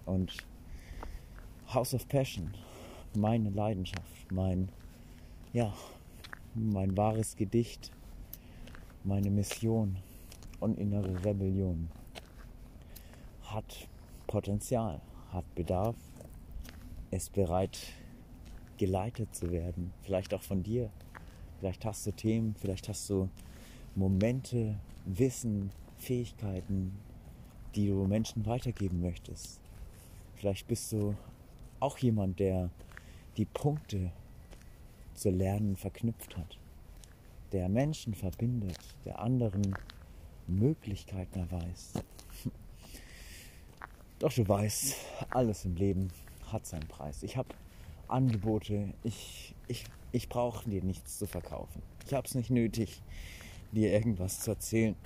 Und 0.07 0.37
House 1.73 1.95
of 1.95 2.07
Passion, 2.09 2.55
meine 3.17 3.51
Leidenschaft, 3.51 4.31
mein, 4.31 4.69
ja, 5.53 5.73
mein 6.55 6.97
wahres 6.97 7.37
Gedicht, 7.37 7.91
meine 9.03 9.31
Mission 9.31 9.97
und 10.61 10.79
innere 10.79 11.25
Rebellion 11.25 11.89
hat 13.43 13.89
Potenzial, 14.27 15.01
hat 15.31 15.45
Bedarf, 15.55 15.97
ist 17.11 17.33
bereit 17.33 17.79
geleitet 18.77 19.35
zu 19.35 19.51
werden. 19.51 19.93
Vielleicht 20.03 20.35
auch 20.35 20.43
von 20.43 20.63
dir. 20.63 20.91
Vielleicht 21.59 21.85
hast 21.85 22.07
du 22.07 22.13
Themen, 22.13 22.55
vielleicht 22.59 22.89
hast 22.89 23.09
du 23.09 23.29
Momente, 23.95 24.77
Wissen, 25.07 25.71
Fähigkeiten, 25.99 26.99
die 27.75 27.89
du 27.89 28.07
Menschen 28.07 28.45
weitergeben 28.47 29.01
möchtest. 29.01 29.61
Vielleicht 30.35 30.67
bist 30.67 30.93
du 30.93 31.15
auch 31.81 31.99
jemand, 31.99 32.41
der 32.41 32.71
die 33.37 33.45
Punkte 33.45 34.13
zu 35.15 35.31
lernen 35.31 35.77
verknüpft 35.77 36.37
hat 36.37 36.59
der 37.55 37.69
Menschen 37.69 38.15
verbindet, 38.15 38.77
der 39.05 39.21
anderen 39.21 39.77
Möglichkeiten 40.49 41.39
erweist. 41.39 42.03
Doch 44.19 44.33
du 44.33 44.47
weißt, 44.47 44.97
alles 45.31 45.65
im 45.65 45.77
Leben 45.77 46.09
hat 46.51 46.67
seinen 46.67 46.89
Preis. 46.89 47.23
Ich 47.23 47.37
habe 47.37 47.55
Angebote, 48.09 48.93
ich, 49.05 49.55
ich, 49.69 49.85
ich 50.11 50.29
brauche 50.29 50.69
dir 50.69 50.83
nichts 50.83 51.17
zu 51.19 51.27
verkaufen. 51.27 51.81
Ich 52.07 52.13
habe 52.13 52.27
es 52.27 52.35
nicht 52.35 52.51
nötig, 52.51 53.01
dir 53.71 53.93
irgendwas 53.93 54.41
zu 54.41 54.51
erzählen, 54.51 54.97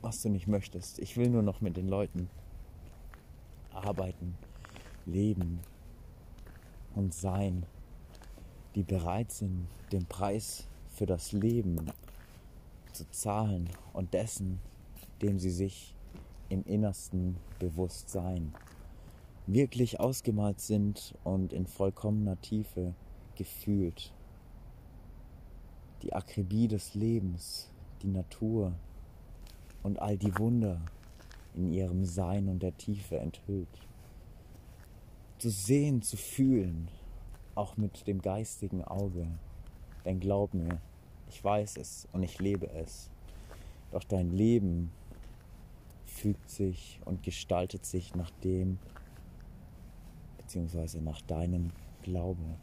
was 0.00 0.22
du 0.22 0.28
nicht 0.28 0.48
möchtest. 0.48 0.98
Ich 0.98 1.16
will 1.16 1.28
nur 1.28 1.42
noch 1.42 1.60
mit 1.60 1.76
den 1.76 1.86
Leuten 1.86 2.28
arbeiten, 3.72 4.36
leben 5.06 5.60
und 6.94 7.14
sein, 7.14 7.66
die 8.74 8.82
bereit 8.82 9.32
sind, 9.32 9.66
den 9.92 10.06
Preis 10.06 10.66
für 10.90 11.06
das 11.06 11.32
Leben 11.32 11.90
zu 12.92 13.10
zahlen 13.10 13.68
und 13.92 14.14
dessen, 14.14 14.60
dem 15.20 15.38
sie 15.38 15.50
sich 15.50 15.94
im 16.48 16.64
Innersten 16.64 17.36
bewusst 17.58 18.10
sein, 18.10 18.52
wirklich 19.46 20.00
ausgemalt 20.00 20.60
sind 20.60 21.14
und 21.24 21.52
in 21.52 21.66
vollkommener 21.66 22.40
Tiefe 22.40 22.94
gefühlt. 23.36 24.12
Die 26.02 26.12
Akribie 26.12 26.68
des 26.68 26.94
Lebens, 26.94 27.70
die 28.02 28.08
Natur 28.08 28.72
und 29.82 30.00
all 30.00 30.18
die 30.18 30.36
Wunder, 30.38 30.80
in 31.54 31.72
ihrem 31.72 32.04
Sein 32.04 32.48
und 32.48 32.62
der 32.62 32.76
Tiefe 32.76 33.18
enthüllt. 33.18 33.68
Zu 35.42 35.50
sehen, 35.50 36.02
zu 36.02 36.16
fühlen, 36.16 36.86
auch 37.56 37.76
mit 37.76 38.06
dem 38.06 38.22
geistigen 38.22 38.84
Auge. 38.84 39.26
Denn 40.04 40.20
glaub 40.20 40.54
mir, 40.54 40.80
ich 41.28 41.42
weiß 41.42 41.78
es 41.78 42.06
und 42.12 42.22
ich 42.22 42.38
lebe 42.38 42.70
es. 42.70 43.10
Doch 43.90 44.04
dein 44.04 44.30
Leben 44.30 44.92
fügt 46.04 46.48
sich 46.48 47.00
und 47.04 47.24
gestaltet 47.24 47.84
sich 47.84 48.14
nach 48.14 48.30
dem, 48.44 48.78
beziehungsweise 50.38 51.00
nach 51.02 51.20
deinem 51.22 51.72
Glauben. 52.04 52.54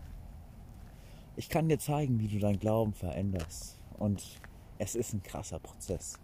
Ich 1.36 1.50
kann 1.50 1.68
dir 1.68 1.80
zeigen, 1.80 2.22
wie 2.22 2.30
du 2.30 2.40
dein 2.40 2.60
Glauben 2.60 2.94
veränderst. 2.94 3.78
Und 3.98 4.40
es 4.78 4.96
ist 4.96 5.12
ein 5.12 5.22
krasser 5.22 5.60
Prozess. 5.60 6.18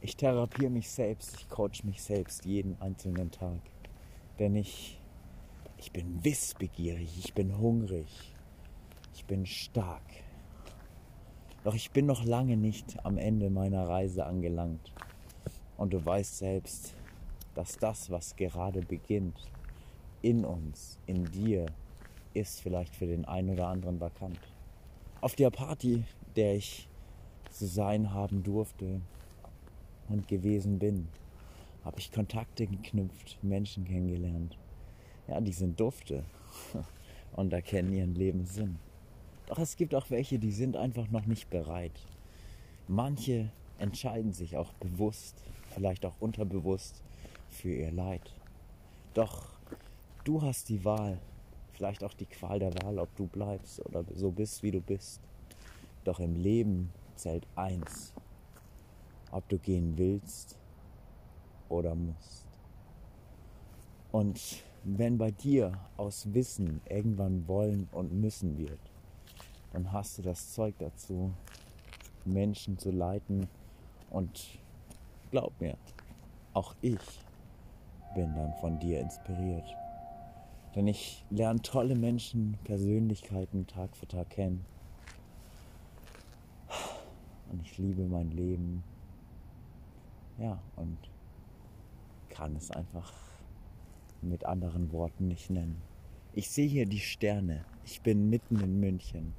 Ich 0.00 0.16
therapiere 0.16 0.70
mich 0.70 0.90
selbst, 0.90 1.36
ich 1.36 1.48
coach 1.48 1.84
mich 1.84 2.02
selbst 2.02 2.46
jeden 2.46 2.82
einzelnen 2.82 3.30
Tag. 3.30 3.60
Denn 4.40 4.56
ich, 4.56 4.98
ich 5.82 5.90
bin 5.90 6.24
wissbegierig, 6.24 7.18
ich 7.18 7.34
bin 7.34 7.58
hungrig, 7.58 8.06
ich 9.14 9.24
bin 9.24 9.44
stark. 9.46 10.04
Doch 11.64 11.74
ich 11.74 11.90
bin 11.90 12.06
noch 12.06 12.24
lange 12.24 12.56
nicht 12.56 13.04
am 13.04 13.18
Ende 13.18 13.50
meiner 13.50 13.88
Reise 13.88 14.24
angelangt. 14.24 14.92
Und 15.76 15.92
du 15.92 16.04
weißt 16.04 16.38
selbst, 16.38 16.94
dass 17.56 17.78
das, 17.78 18.10
was 18.10 18.36
gerade 18.36 18.80
beginnt, 18.82 19.50
in 20.22 20.44
uns, 20.44 21.00
in 21.06 21.24
dir, 21.24 21.66
ist 22.32 22.60
vielleicht 22.60 22.94
für 22.94 23.08
den 23.08 23.24
einen 23.24 23.50
oder 23.50 23.66
anderen 23.66 24.00
vakant. 24.00 24.38
Auf 25.20 25.34
der 25.34 25.50
Party, 25.50 26.04
der 26.36 26.54
ich 26.54 26.88
zu 27.50 27.66
sein 27.66 28.14
haben 28.14 28.44
durfte 28.44 29.00
und 30.08 30.28
gewesen 30.28 30.78
bin, 30.78 31.08
habe 31.84 31.98
ich 31.98 32.12
Kontakte 32.12 32.68
geknüpft, 32.68 33.42
Menschen 33.42 33.84
kennengelernt. 33.84 34.56
Ja, 35.32 35.40
die 35.40 35.52
sind 35.52 35.80
dufte 35.80 36.24
und 37.36 37.54
erkennen 37.54 37.90
ihren 37.94 38.14
Lebenssinn. 38.14 38.78
Doch 39.46 39.58
es 39.58 39.78
gibt 39.78 39.94
auch 39.94 40.10
welche, 40.10 40.38
die 40.38 40.52
sind 40.52 40.76
einfach 40.76 41.08
noch 41.08 41.24
nicht 41.24 41.48
bereit. 41.48 41.98
Manche 42.86 43.50
entscheiden 43.78 44.34
sich 44.34 44.58
auch 44.58 44.74
bewusst, 44.74 45.42
vielleicht 45.70 46.04
auch 46.04 46.20
unterbewusst 46.20 47.02
für 47.48 47.72
ihr 47.72 47.90
Leid. 47.92 48.34
Doch 49.14 49.48
du 50.24 50.42
hast 50.42 50.68
die 50.68 50.84
Wahl, 50.84 51.18
vielleicht 51.72 52.04
auch 52.04 52.12
die 52.12 52.26
Qual 52.26 52.58
der 52.58 52.74
Wahl, 52.82 52.98
ob 52.98 53.16
du 53.16 53.26
bleibst 53.26 53.80
oder 53.86 54.04
so 54.14 54.30
bist, 54.30 54.62
wie 54.62 54.72
du 54.72 54.82
bist. 54.82 55.22
Doch 56.04 56.20
im 56.20 56.36
Leben 56.36 56.92
zählt 57.16 57.46
eins, 57.56 58.12
ob 59.30 59.48
du 59.48 59.56
gehen 59.56 59.96
willst 59.96 60.58
oder 61.70 61.94
musst. 61.94 62.44
Und 64.10 64.62
wenn 64.84 65.18
bei 65.18 65.30
dir 65.30 65.72
aus 65.96 66.32
Wissen 66.34 66.80
irgendwann 66.88 67.46
wollen 67.46 67.88
und 67.92 68.12
müssen 68.12 68.58
wird, 68.58 68.80
dann 69.72 69.92
hast 69.92 70.18
du 70.18 70.22
das 70.22 70.52
Zeug 70.52 70.74
dazu, 70.78 71.32
Menschen 72.24 72.78
zu 72.78 72.90
leiten. 72.90 73.48
Und 74.10 74.58
glaub 75.30 75.58
mir, 75.60 75.76
auch 76.52 76.74
ich 76.82 77.00
bin 78.14 78.34
dann 78.34 78.52
von 78.60 78.78
dir 78.78 79.00
inspiriert. 79.00 79.64
Denn 80.74 80.86
ich 80.86 81.24
lerne 81.30 81.60
tolle 81.62 81.94
Menschen, 81.94 82.58
Persönlichkeiten 82.64 83.66
Tag 83.66 83.96
für 83.96 84.08
Tag 84.08 84.30
kennen. 84.30 84.64
Und 87.50 87.62
ich 87.62 87.78
liebe 87.78 88.02
mein 88.02 88.30
Leben. 88.30 88.82
Ja, 90.38 90.58
und 90.76 90.96
kann 92.30 92.56
es 92.56 92.70
einfach 92.70 93.12
mit 94.22 94.44
anderen 94.44 94.92
Worten 94.92 95.28
nicht 95.28 95.50
nennen. 95.50 95.82
Ich 96.34 96.50
sehe 96.50 96.68
hier 96.68 96.86
die 96.86 97.00
Sterne. 97.00 97.64
Ich 97.84 98.00
bin 98.00 98.30
mitten 98.30 98.60
in 98.60 98.80
München. 98.80 99.34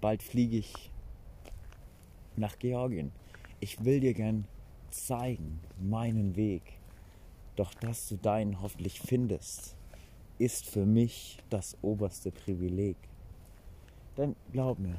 Bald 0.00 0.22
fliege 0.22 0.56
ich 0.56 0.90
nach 2.36 2.58
Georgien. 2.58 3.12
Ich 3.60 3.84
will 3.84 4.00
dir 4.00 4.14
gern 4.14 4.46
zeigen, 4.90 5.60
meinen 5.78 6.36
Weg. 6.36 6.62
Doch 7.56 7.74
dass 7.74 8.08
du 8.08 8.16
deinen 8.16 8.60
hoffentlich 8.60 9.00
findest, 9.00 9.76
ist 10.38 10.66
für 10.66 10.86
mich 10.86 11.38
das 11.50 11.76
oberste 11.82 12.30
Privileg. 12.30 12.96
Denn 14.16 14.34
glaub 14.52 14.78
mir, 14.78 14.98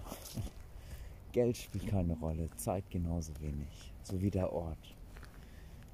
Geld 1.31 1.57
spielt 1.57 1.87
keine 1.87 2.13
Rolle, 2.13 2.49
Zeit 2.57 2.89
genauso 2.89 3.33
wenig, 3.39 3.91
so 4.03 4.21
wie 4.21 4.31
der 4.31 4.53
Ort. 4.53 4.95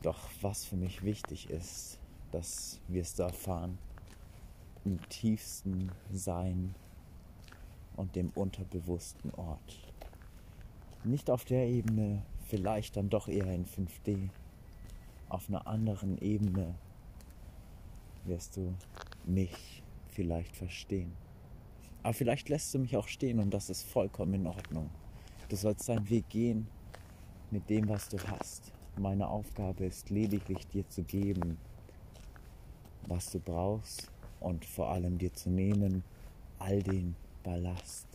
Doch 0.01 0.29
was 0.41 0.65
für 0.65 0.75
mich 0.75 1.03
wichtig 1.03 1.49
ist, 1.49 1.99
dass 2.31 2.79
wir 2.87 3.01
es 3.01 3.15
da 3.15 3.27
erfahren, 3.27 3.77
im 4.85 4.99
tiefsten 5.09 5.91
Sein 6.11 6.75
und 7.95 8.15
dem 8.15 8.29
unterbewussten 8.35 9.33
Ort. 9.33 9.79
Nicht 11.03 11.29
auf 11.29 11.45
der 11.45 11.67
Ebene, 11.67 12.23
vielleicht 12.47 12.97
dann 12.97 13.09
doch 13.09 13.27
eher 13.27 13.53
in 13.53 13.65
5D. 13.65 14.29
Auf 15.29 15.49
einer 15.49 15.67
anderen 15.67 16.17
Ebene 16.19 16.75
wirst 18.25 18.57
du 18.57 18.73
mich 19.25 19.83
vielleicht 20.07 20.55
verstehen. 20.55 21.13
Aber 22.03 22.13
vielleicht 22.13 22.49
lässt 22.49 22.73
du 22.73 22.79
mich 22.79 22.95
auch 22.95 23.07
stehen 23.07 23.39
und 23.39 23.53
das 23.53 23.69
ist 23.69 23.83
vollkommen 23.83 24.35
in 24.35 24.47
Ordnung. 24.47 24.89
Du 25.49 25.55
sollst 25.55 25.89
deinen 25.89 26.09
Weg 26.09 26.29
gehen 26.29 26.67
mit 27.51 27.69
dem, 27.69 27.89
was 27.89 28.09
du 28.09 28.17
hast. 28.27 28.71
Meine 28.97 29.27
Aufgabe 29.27 29.85
ist 29.85 30.09
lediglich 30.09 30.67
dir 30.67 30.87
zu 30.87 31.03
geben, 31.03 31.57
was 33.07 33.31
du 33.31 33.39
brauchst 33.39 34.11
und 34.39 34.65
vor 34.65 34.89
allem 34.91 35.17
dir 35.17 35.33
zu 35.33 35.49
nehmen, 35.49 36.03
all 36.59 36.81
den 36.83 37.15
Ballast. 37.43 38.07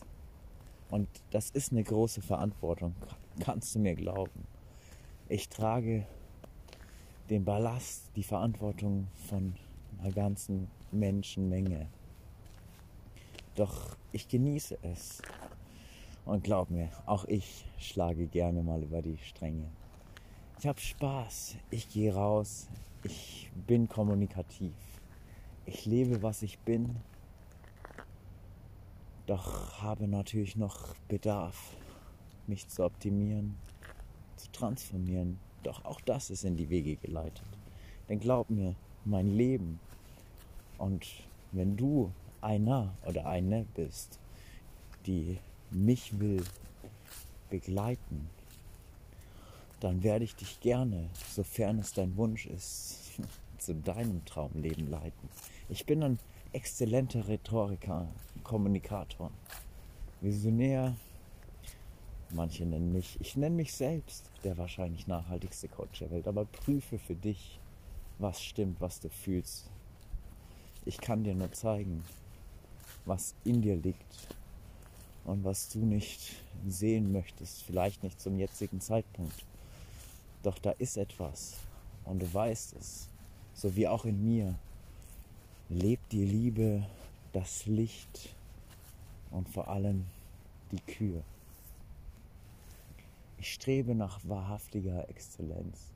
Und 0.89 1.07
das 1.31 1.49
ist 1.49 1.71
eine 1.71 1.83
große 1.83 2.21
Verantwortung, 2.21 2.95
kannst 3.39 3.75
du 3.75 3.79
mir 3.79 3.95
glauben. 3.95 4.45
Ich 5.27 5.49
trage 5.49 6.05
den 7.29 7.45
Ballast, 7.45 8.11
die 8.15 8.23
Verantwortung 8.23 9.07
von 9.27 9.55
einer 9.99 10.11
ganzen 10.11 10.67
Menschenmenge. 10.91 11.87
Doch 13.55 13.95
ich 14.11 14.27
genieße 14.27 14.77
es. 14.81 15.21
Und 16.25 16.43
glaub 16.43 16.69
mir, 16.69 16.89
auch 17.05 17.25
ich 17.25 17.65
schlage 17.77 18.27
gerne 18.27 18.63
mal 18.63 18.81
über 18.81 19.01
die 19.01 19.17
Stränge. 19.17 19.69
Ich 20.59 20.67
habe 20.67 20.79
Spaß, 20.79 21.55
ich 21.69 21.89
gehe 21.89 22.13
raus, 22.13 22.67
ich 23.03 23.51
bin 23.67 23.87
kommunikativ. 23.87 24.73
Ich 25.65 25.85
lebe, 25.85 26.21
was 26.21 26.41
ich 26.41 26.59
bin 26.59 26.95
doch 29.25 29.81
habe 29.81 30.05
natürlich 30.05 30.57
noch 30.57 30.95
Bedarf, 31.07 31.77
mich 32.45 32.67
zu 32.67 32.83
optimieren, 32.83 33.55
zu 34.35 34.51
transformieren. 34.51 35.39
Doch 35.63 35.85
auch 35.85 36.01
das 36.01 36.29
ist 36.29 36.43
in 36.43 36.57
die 36.57 36.69
Wege 36.69 36.97
geleitet. 36.97 37.47
Denn 38.09 38.19
glaub 38.19 38.49
mir, 38.49 38.75
mein 39.05 39.27
Leben 39.27 39.79
und 40.77 41.07
wenn 41.53 41.77
du 41.77 42.11
einer 42.41 42.93
oder 43.05 43.25
eine 43.25 43.65
bist, 43.75 44.19
die 45.05 45.37
mich 45.71 46.19
will 46.19 46.43
begleiten, 47.49 48.29
dann 49.83 50.01
werde 50.01 50.23
ich 50.23 50.33
dich 50.33 50.61
gerne, 50.61 51.09
sofern 51.29 51.77
es 51.79 51.91
dein 51.91 52.15
Wunsch 52.15 52.45
ist, 52.45 53.19
zu 53.57 53.75
deinem 53.75 54.23
Traumleben 54.23 54.89
leiten. 54.89 55.27
Ich 55.67 55.85
bin 55.85 56.01
ein 56.03 56.19
exzellenter 56.53 57.27
Rhetoriker, 57.27 58.07
Kommunikator, 58.43 59.29
Visionär. 60.21 60.95
Manche 62.29 62.65
nennen 62.65 62.93
mich, 62.93 63.17
ich 63.19 63.35
nenne 63.35 63.57
mich 63.57 63.73
selbst 63.73 64.31
der 64.45 64.57
wahrscheinlich 64.57 65.07
nachhaltigste 65.07 65.67
Coach 65.67 65.99
der 65.99 66.11
Welt, 66.11 66.29
aber 66.29 66.45
prüfe 66.45 66.97
für 66.97 67.15
dich, 67.15 67.59
was 68.19 68.41
stimmt, 68.41 68.79
was 68.79 69.01
du 69.01 69.09
fühlst. 69.09 69.69
Ich 70.85 70.97
kann 70.97 71.25
dir 71.25 71.35
nur 71.35 71.51
zeigen, 71.51 72.05
was 73.05 73.35
in 73.43 73.61
dir 73.61 73.75
liegt 73.75 74.29
und 75.25 75.43
was 75.43 75.67
du 75.69 75.79
nicht 75.79 76.41
sehen 76.65 77.11
möchtest, 77.11 77.63
vielleicht 77.63 78.01
nicht 78.03 78.21
zum 78.21 78.39
jetzigen 78.39 78.79
Zeitpunkt. 78.79 79.45
Doch 80.43 80.59
da 80.59 80.71
ist 80.71 80.97
etwas 80.97 81.55
und 82.03 82.21
du 82.21 82.31
weißt 82.31 82.75
es, 82.75 83.07
so 83.53 83.75
wie 83.75 83.87
auch 83.87 84.05
in 84.05 84.23
mir 84.23 84.55
lebt 85.69 86.11
die 86.11 86.25
Liebe, 86.25 86.85
das 87.31 87.65
Licht 87.65 88.35
und 89.31 89.47
vor 89.49 89.69
allem 89.69 90.05
die 90.71 90.81
Kühe. 90.81 91.23
Ich 93.37 93.53
strebe 93.53 93.95
nach 93.95 94.19
wahrhaftiger 94.23 95.09
Exzellenz 95.09 95.91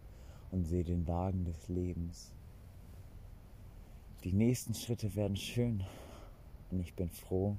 und 0.51 0.65
sehe 0.65 0.83
den 0.83 1.07
Wagen 1.07 1.45
des 1.45 1.67
Lebens. 1.67 2.31
Die 4.23 4.33
nächsten 4.33 4.73
Schritte 4.73 5.13
werden 5.15 5.37
schön 5.37 5.83
und 6.71 6.79
ich 6.79 6.93
bin 6.93 7.09
froh, 7.09 7.55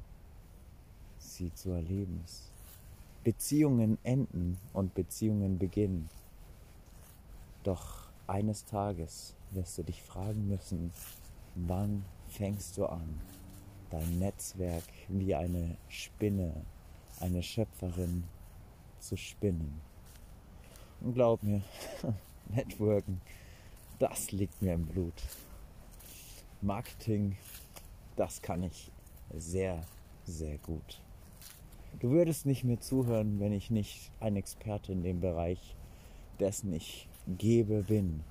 sie 1.19 1.53
zu 1.55 1.71
erleben. 1.71 2.25
Beziehungen 3.25 3.99
enden 4.05 4.57
und 4.73 4.95
Beziehungen 4.95 5.59
beginnen. 5.59 6.09
Doch 7.69 8.09
eines 8.27 8.65
Tages 8.65 9.35
wirst 9.51 9.77
du 9.77 9.83
dich 9.83 10.03
fragen 10.03 10.49
müssen, 10.49 10.91
wann 11.55 12.03
fängst 12.27 12.79
du 12.79 12.87
an, 12.87 13.21
dein 13.91 14.19
Netzwerk 14.19 14.85
wie 15.09 15.35
eine 15.35 15.77
Spinne, 15.91 16.65
eine 17.21 17.43
Schöpferin 17.43 18.25
zu 19.01 19.19
spinnen. 19.19 19.83
Und 21.03 21.13
glaub 21.13 21.43
mir, 21.43 21.61
Networken, 22.49 23.21
das 23.99 24.33
liegt 24.33 24.63
mir 24.63 24.73
im 24.73 24.87
Blut. 24.87 25.23
Marketing, 26.63 27.37
das 28.17 28.41
kann 28.41 28.63
ich 28.63 28.91
sehr, 29.37 29.85
sehr 30.25 30.57
gut. 30.57 31.03
Du 32.01 32.13
würdest 32.13 32.47
nicht 32.47 32.65
mir 32.65 32.81
zuhören, 32.81 33.41
wenn 33.41 33.53
ich 33.53 33.71
nicht 33.71 34.11
ein 34.21 34.37
Experte 34.37 34.93
in 34.93 35.03
dem 35.03 35.21
Bereich 35.21 35.77
dessen 36.39 36.73
ich 36.73 37.09
gebe 37.37 37.83
bin 37.83 38.23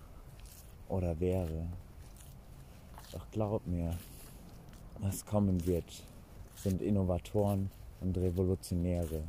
oder 0.89 1.19
wäre. 1.19 1.67
Doch 3.11 3.29
glaub 3.31 3.65
mir, 3.67 3.97
was 4.99 5.25
kommen 5.25 5.65
wird, 5.65 6.03
sind 6.55 6.81
Innovatoren 6.81 7.69
und 8.01 8.17
Revolutionäre. 8.17 9.23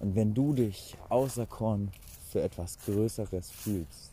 Und 0.00 0.14
wenn 0.14 0.34
du 0.34 0.52
dich 0.52 0.96
auserkoren 1.08 1.90
für 2.30 2.42
etwas 2.42 2.78
Größeres 2.84 3.50
fühlst, 3.50 4.12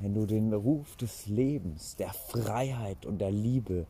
wenn 0.00 0.14
du 0.14 0.26
den 0.26 0.52
Ruf 0.52 0.96
des 0.96 1.26
Lebens, 1.26 1.96
der 1.96 2.12
Freiheit 2.12 3.06
und 3.06 3.18
der 3.18 3.30
Liebe 3.30 3.86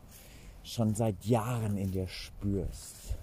schon 0.63 0.95
seit 0.95 1.25
Jahren 1.25 1.77
in 1.77 1.91
dir 1.91 2.07
spürst, 2.07 3.15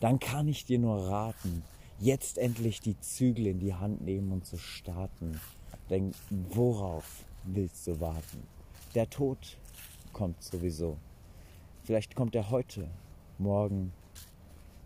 dann 0.00 0.18
kann 0.18 0.48
ich 0.48 0.64
dir 0.64 0.78
nur 0.78 1.06
raten, 1.06 1.62
jetzt 2.00 2.38
endlich 2.38 2.80
die 2.80 2.98
Zügel 3.00 3.46
in 3.46 3.60
die 3.60 3.74
Hand 3.74 4.02
nehmen 4.02 4.32
und 4.32 4.46
zu 4.46 4.58
starten. 4.58 5.40
Denn 5.94 6.12
worauf 6.30 7.24
willst 7.44 7.86
du 7.86 8.00
warten? 8.00 8.42
Der 8.96 9.08
Tod 9.08 9.38
kommt 10.12 10.42
sowieso. 10.42 10.96
Vielleicht 11.84 12.16
kommt 12.16 12.34
er 12.34 12.50
heute, 12.50 12.90
morgen 13.38 13.92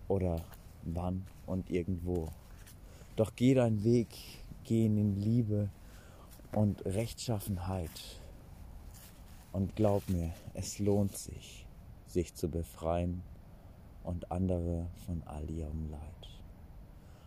oder 0.06 0.44
wann 0.82 1.26
und 1.46 1.70
irgendwo. 1.70 2.28
Doch 3.16 3.34
geh 3.36 3.54
deinen 3.54 3.84
Weg, 3.84 4.08
geh 4.64 4.84
in 4.84 5.16
Liebe 5.16 5.70
und 6.52 6.84
Rechtschaffenheit. 6.84 8.20
Und 9.52 9.76
glaub 9.76 10.06
mir, 10.10 10.34
es 10.52 10.78
lohnt 10.78 11.16
sich, 11.16 11.66
sich 12.06 12.34
zu 12.34 12.50
befreien 12.50 13.22
und 14.04 14.30
andere 14.30 14.88
von 15.06 15.22
all 15.24 15.48
ihrem 15.48 15.90
Leid. 15.90 16.28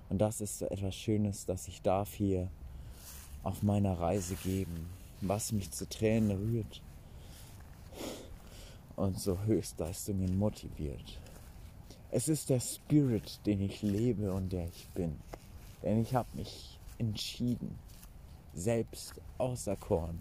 Und 0.09 0.19
das 0.19 0.39
ist 0.39 0.59
so 0.59 0.67
etwas 0.67 0.93
Schönes, 0.93 1.47
dass 1.47 1.67
ich 1.67 1.81
darf 1.81 2.13
hier 2.13 2.51
auf 3.43 3.63
meiner 3.63 3.99
Reise 3.99 4.35
geben, 4.35 4.89
was 5.21 5.51
mich 5.51 5.71
zu 5.71 5.87
Tränen 5.87 6.37
rührt 6.37 6.81
und 8.95 9.19
so 9.19 9.39
Höchstleistungen 9.45 10.37
motiviert. 10.37 11.19
Es 12.11 12.27
ist 12.27 12.49
der 12.49 12.59
Spirit, 12.59 13.39
den 13.45 13.61
ich 13.61 13.81
lebe 13.81 14.33
und 14.33 14.51
der 14.51 14.65
ich 14.65 14.87
bin. 14.89 15.17
Denn 15.81 16.01
ich 16.01 16.13
habe 16.13 16.27
mich 16.33 16.77
entschieden, 16.99 17.79
selbst 18.53 19.13
auserkoren 19.37 20.19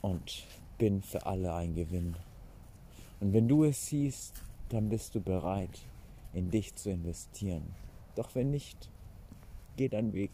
und 0.00 0.44
bin 0.78 1.02
für 1.02 1.26
alle 1.26 1.54
ein 1.54 1.74
Gewinn. 1.74 2.16
Und 3.20 3.32
wenn 3.32 3.46
du 3.46 3.64
es 3.64 3.86
siehst, 3.86 4.34
dann 4.70 4.88
bist 4.88 5.14
du 5.14 5.20
bereit, 5.20 5.78
in 6.32 6.50
dich 6.50 6.74
zu 6.74 6.90
investieren. 6.90 7.62
Doch 8.16 8.34
wenn 8.34 8.50
nicht, 8.50 8.88
geh 9.76 9.88
deinen 9.88 10.12
Weg, 10.12 10.30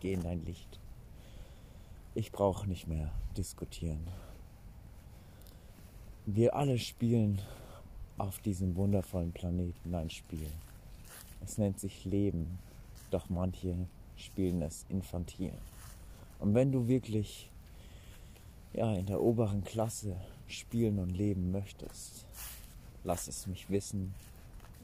geh 0.00 0.12
in 0.12 0.22
dein 0.22 0.44
Licht. 0.44 0.80
Ich 2.14 2.32
brauche 2.32 2.68
nicht 2.68 2.86
mehr 2.86 3.10
diskutieren. 3.36 4.06
Wir 6.24 6.54
alle 6.54 6.78
spielen 6.78 7.40
auf 8.18 8.38
diesem 8.40 8.74
wundervollen 8.76 9.32
Planeten 9.32 9.94
ein 9.94 10.10
Spiel. 10.10 10.50
Es 11.44 11.58
nennt 11.58 11.78
sich 11.78 12.04
Leben, 12.04 12.58
doch 13.10 13.28
manche 13.28 13.76
spielen 14.16 14.62
es 14.62 14.86
infantil. 14.88 15.52
Und 16.38 16.54
wenn 16.54 16.72
du 16.72 16.88
wirklich 16.88 17.50
ja, 18.72 18.92
in 18.94 19.06
der 19.06 19.20
oberen 19.20 19.64
Klasse 19.64 20.16
spielen 20.48 20.98
und 20.98 21.10
leben 21.10 21.50
möchtest, 21.50 22.26
lass 23.04 23.28
es 23.28 23.46
mich 23.46 23.70
wissen. 23.70 24.14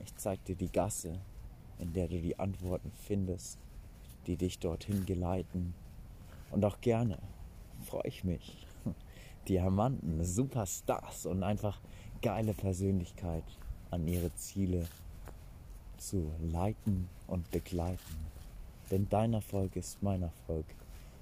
Ich 0.05 0.14
zeig 0.16 0.44
dir 0.44 0.57
die 0.57 0.70
Gasse, 0.70 1.18
in 1.79 1.92
der 1.92 2.09
du 2.09 2.20
die 2.20 2.38
Antworten 2.38 2.90
findest, 3.07 3.59
die 4.26 4.37
dich 4.37 4.58
dorthin 4.58 5.06
geleiten. 5.06 5.74
Und 6.50 6.64
auch 6.64 6.80
gerne 6.80 7.18
freue 7.85 8.06
ich 8.06 8.24
mich. 8.24 8.66
Diamanten, 9.48 10.24
Superstars 10.24 11.26
und 11.26 11.42
einfach 11.42 11.80
geile 12.20 12.54
Persönlichkeit 12.54 13.44
an 13.90 14.06
ihre 14.06 14.35
Ziele 14.35 14.87
zu 15.98 16.30
leiten 16.40 17.08
und 17.26 17.50
begleiten. 17.50 18.26
Denn 18.90 19.08
dein 19.08 19.35
Erfolg 19.35 19.76
ist 19.76 20.02
mein 20.02 20.22
Erfolg 20.22 20.66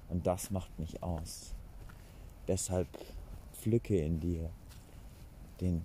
und 0.09 0.27
das 0.27 0.51
macht 0.51 0.77
mich 0.77 1.01
aus. 1.01 1.53
Deshalb 2.47 2.87
pflücke 3.53 3.97
in 3.97 4.19
dir 4.19 4.49
den 5.59 5.83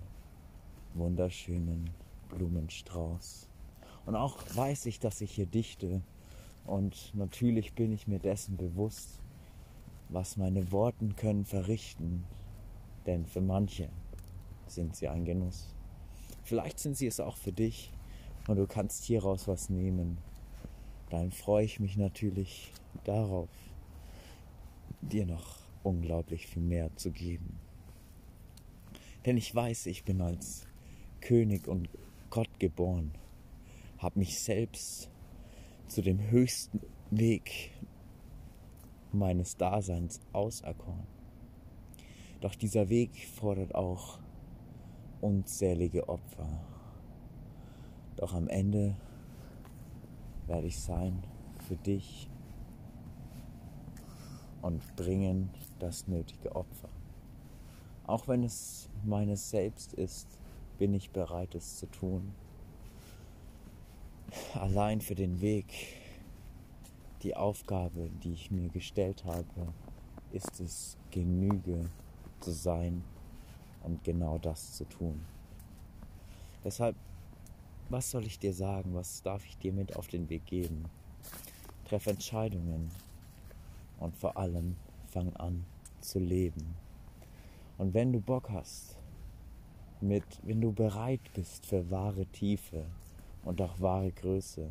wunderschönen 0.95 1.89
Blumenstrauß. 2.29 3.47
Und 4.05 4.15
auch 4.15 4.37
weiß 4.55 4.85
ich, 4.87 4.99
dass 4.99 5.21
ich 5.21 5.31
hier 5.31 5.45
dichte. 5.45 6.01
Und 6.67 7.15
natürlich 7.15 7.73
bin 7.73 7.93
ich 7.93 8.07
mir 8.07 8.19
dessen 8.19 8.57
bewusst, 8.57 9.21
was 10.09 10.37
meine 10.37 10.71
Worten 10.71 11.15
können 11.15 11.45
verrichten. 11.45 12.25
Denn 13.05 13.25
für 13.25 13.41
manche 13.41 13.89
sind 14.67 14.95
sie 14.95 15.07
ein 15.07 15.23
Genuss. 15.23 15.73
Vielleicht 16.43 16.79
sind 16.79 16.97
sie 16.97 17.07
es 17.07 17.21
auch 17.21 17.37
für 17.37 17.53
dich 17.53 17.91
und 18.47 18.57
du 18.57 18.67
kannst 18.67 19.05
hieraus 19.05 19.47
was 19.47 19.69
nehmen. 19.69 20.17
Dann 21.09 21.31
freue 21.31 21.63
ich 21.63 21.79
mich 21.79 21.95
natürlich 21.95 22.73
darauf, 23.05 23.49
dir 25.01 25.25
noch 25.25 25.59
unglaublich 25.83 26.47
viel 26.47 26.63
mehr 26.63 26.93
zu 26.97 27.11
geben. 27.11 27.59
Denn 29.25 29.37
ich 29.37 29.53
weiß, 29.55 29.85
ich 29.85 30.03
bin 30.03 30.21
als 30.21 30.67
König 31.21 31.67
und 31.67 31.89
Gott 32.29 32.59
geboren, 32.59 33.11
habe 33.99 34.19
mich 34.19 34.39
selbst 34.39 35.09
zu 35.87 36.01
dem 36.01 36.29
höchsten 36.29 36.81
Weg 37.11 37.71
meines 39.11 39.57
Daseins 39.57 40.19
auserkoren. 40.33 41.07
Doch 42.41 42.55
dieser 42.55 42.89
Weg 42.89 43.27
fordert 43.27 43.73
auch 43.73 44.19
unzählige 45.21 46.07
Opfer. 46.07 46.61
Doch 48.15 48.33
am 48.33 48.47
Ende 48.47 48.95
werde 50.45 50.67
ich 50.67 50.79
sein 50.79 51.23
für 51.67 51.75
dich 51.77 52.29
und 54.61 54.95
bringen 54.95 55.49
das 55.79 56.07
nötige 56.07 56.55
Opfer. 56.55 56.89
Auch 58.05 58.27
wenn 58.27 58.43
es 58.43 58.89
meines 59.03 59.49
Selbst 59.49 59.93
ist, 59.93 60.27
bin 60.77 60.93
ich 60.93 61.11
bereit, 61.11 61.55
es 61.55 61.77
zu 61.77 61.87
tun. 61.87 62.33
Allein 64.53 65.01
für 65.01 65.15
den 65.15 65.39
Weg, 65.41 65.65
die 67.23 67.35
Aufgabe, 67.35 68.09
die 68.23 68.33
ich 68.33 68.51
mir 68.51 68.69
gestellt 68.69 69.23
habe, 69.25 69.73
ist 70.31 70.59
es 70.59 70.97
Genüge 71.11 71.89
zu 72.41 72.51
sein 72.51 73.03
und 73.83 74.03
genau 74.03 74.37
das 74.37 74.73
zu 74.73 74.85
tun. 74.85 75.25
Deshalb, 76.63 76.95
was 77.89 78.11
soll 78.11 78.25
ich 78.25 78.37
dir 78.37 78.53
sagen? 78.53 78.93
Was 78.93 79.21
darf 79.21 79.45
ich 79.45 79.57
dir 79.57 79.71
mit 79.71 79.95
auf 79.95 80.07
den 80.07 80.29
Weg 80.29 80.45
geben? 80.45 80.85
Treff 81.85 82.07
Entscheidungen 82.07 82.91
und 83.99 84.15
vor 84.17 84.37
allem 84.37 84.75
fang 85.07 85.33
an 85.37 85.65
zu 86.01 86.19
leben. 86.19 86.75
Und 87.77 87.93
wenn 87.93 88.11
du 88.11 88.19
Bock 88.19 88.49
hast, 88.49 88.97
mit, 90.01 90.25
wenn 90.43 90.61
du 90.61 90.73
bereit 90.73 91.21
bist 91.33 91.65
für 91.65 91.89
wahre 91.89 92.25
Tiefe 92.25 92.85
und 93.47 93.61
auch 93.61 93.79
wahre 93.79 94.11
Größe. 94.11 94.69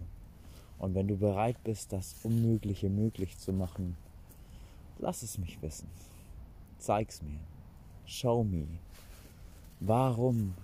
Und 0.79 0.95
wenn 0.95 1.09
du 1.09 1.17
bereit 1.17 1.57
bist, 1.65 1.93
das 1.93 2.15
Unmögliche 2.23 2.91
möglich 2.91 3.39
zu 3.39 3.53
machen, 3.53 3.97
lass 4.99 5.23
es 5.23 5.39
mich 5.39 5.61
wissen. 5.63 5.89
Zeig's 6.79 7.23
mir. 7.23 7.41
Show 8.05 8.45
me. 8.45 8.67
Warum 9.81 10.55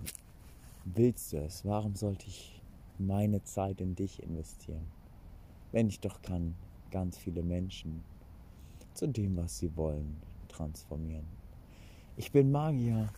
willst 0.85 1.33
du 1.33 1.39
es? 1.39 1.65
Warum 1.65 1.97
sollte 1.97 2.27
ich 2.27 2.61
meine 2.99 3.43
Zeit 3.45 3.81
in 3.81 3.95
dich 3.95 4.23
investieren? 4.23 4.87
Wenn 5.73 5.89
ich 5.89 6.01
doch 6.01 6.21
kann, 6.21 6.55
ganz 6.91 7.17
viele 7.17 7.43
Menschen 7.43 8.05
zu 8.93 9.09
dem, 9.09 9.39
was 9.39 9.59
sie 9.59 9.75
wollen, 9.75 10.21
transformieren. 10.49 11.27
Ich 12.19 12.31
bin 12.31 12.53
Magier 12.53 13.09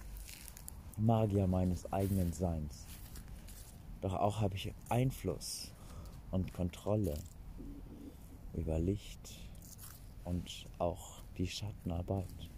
Magier 0.96 1.48
meines 1.48 1.92
eigenen 1.92 2.32
Seins. 2.32 2.86
Doch 4.04 4.12
auch 4.12 4.42
habe 4.42 4.54
ich 4.54 4.70
Einfluss 4.90 5.72
und 6.30 6.52
Kontrolle 6.52 7.14
über 8.52 8.78
Licht 8.78 9.34
und 10.24 10.66
auch 10.76 11.22
die 11.38 11.46
Schattenarbeit. 11.46 12.50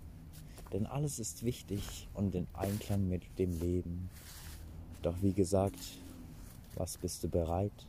Denn 0.72 0.86
alles 0.86 1.20
ist 1.20 1.44
wichtig 1.44 2.08
und 2.14 2.34
in 2.34 2.48
Einklang 2.52 3.08
mit 3.08 3.38
dem 3.38 3.52
Leben. 3.60 4.10
Doch 5.02 5.14
wie 5.22 5.32
gesagt, 5.32 5.78
was 6.74 6.98
bist 6.98 7.22
du 7.22 7.28
bereit 7.28 7.86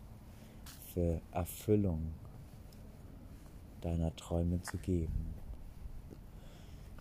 für 0.94 1.20
Erfüllung 1.32 2.14
deiner 3.82 4.16
Träume 4.16 4.62
zu 4.62 4.78
geben? 4.78 5.34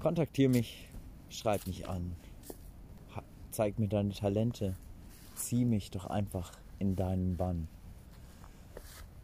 Kontaktiere 0.00 0.48
mich, 0.48 0.88
schreib 1.28 1.66
mich 1.66 1.86
an, 1.86 2.16
zeig 3.50 3.78
mir 3.78 3.88
deine 3.88 4.14
Talente, 4.14 4.74
zieh 5.36 5.64
mich 5.64 5.90
doch 5.90 6.06
einfach 6.06 6.52
in 6.78 6.96
deinen 6.96 7.36
Bann. 7.36 7.68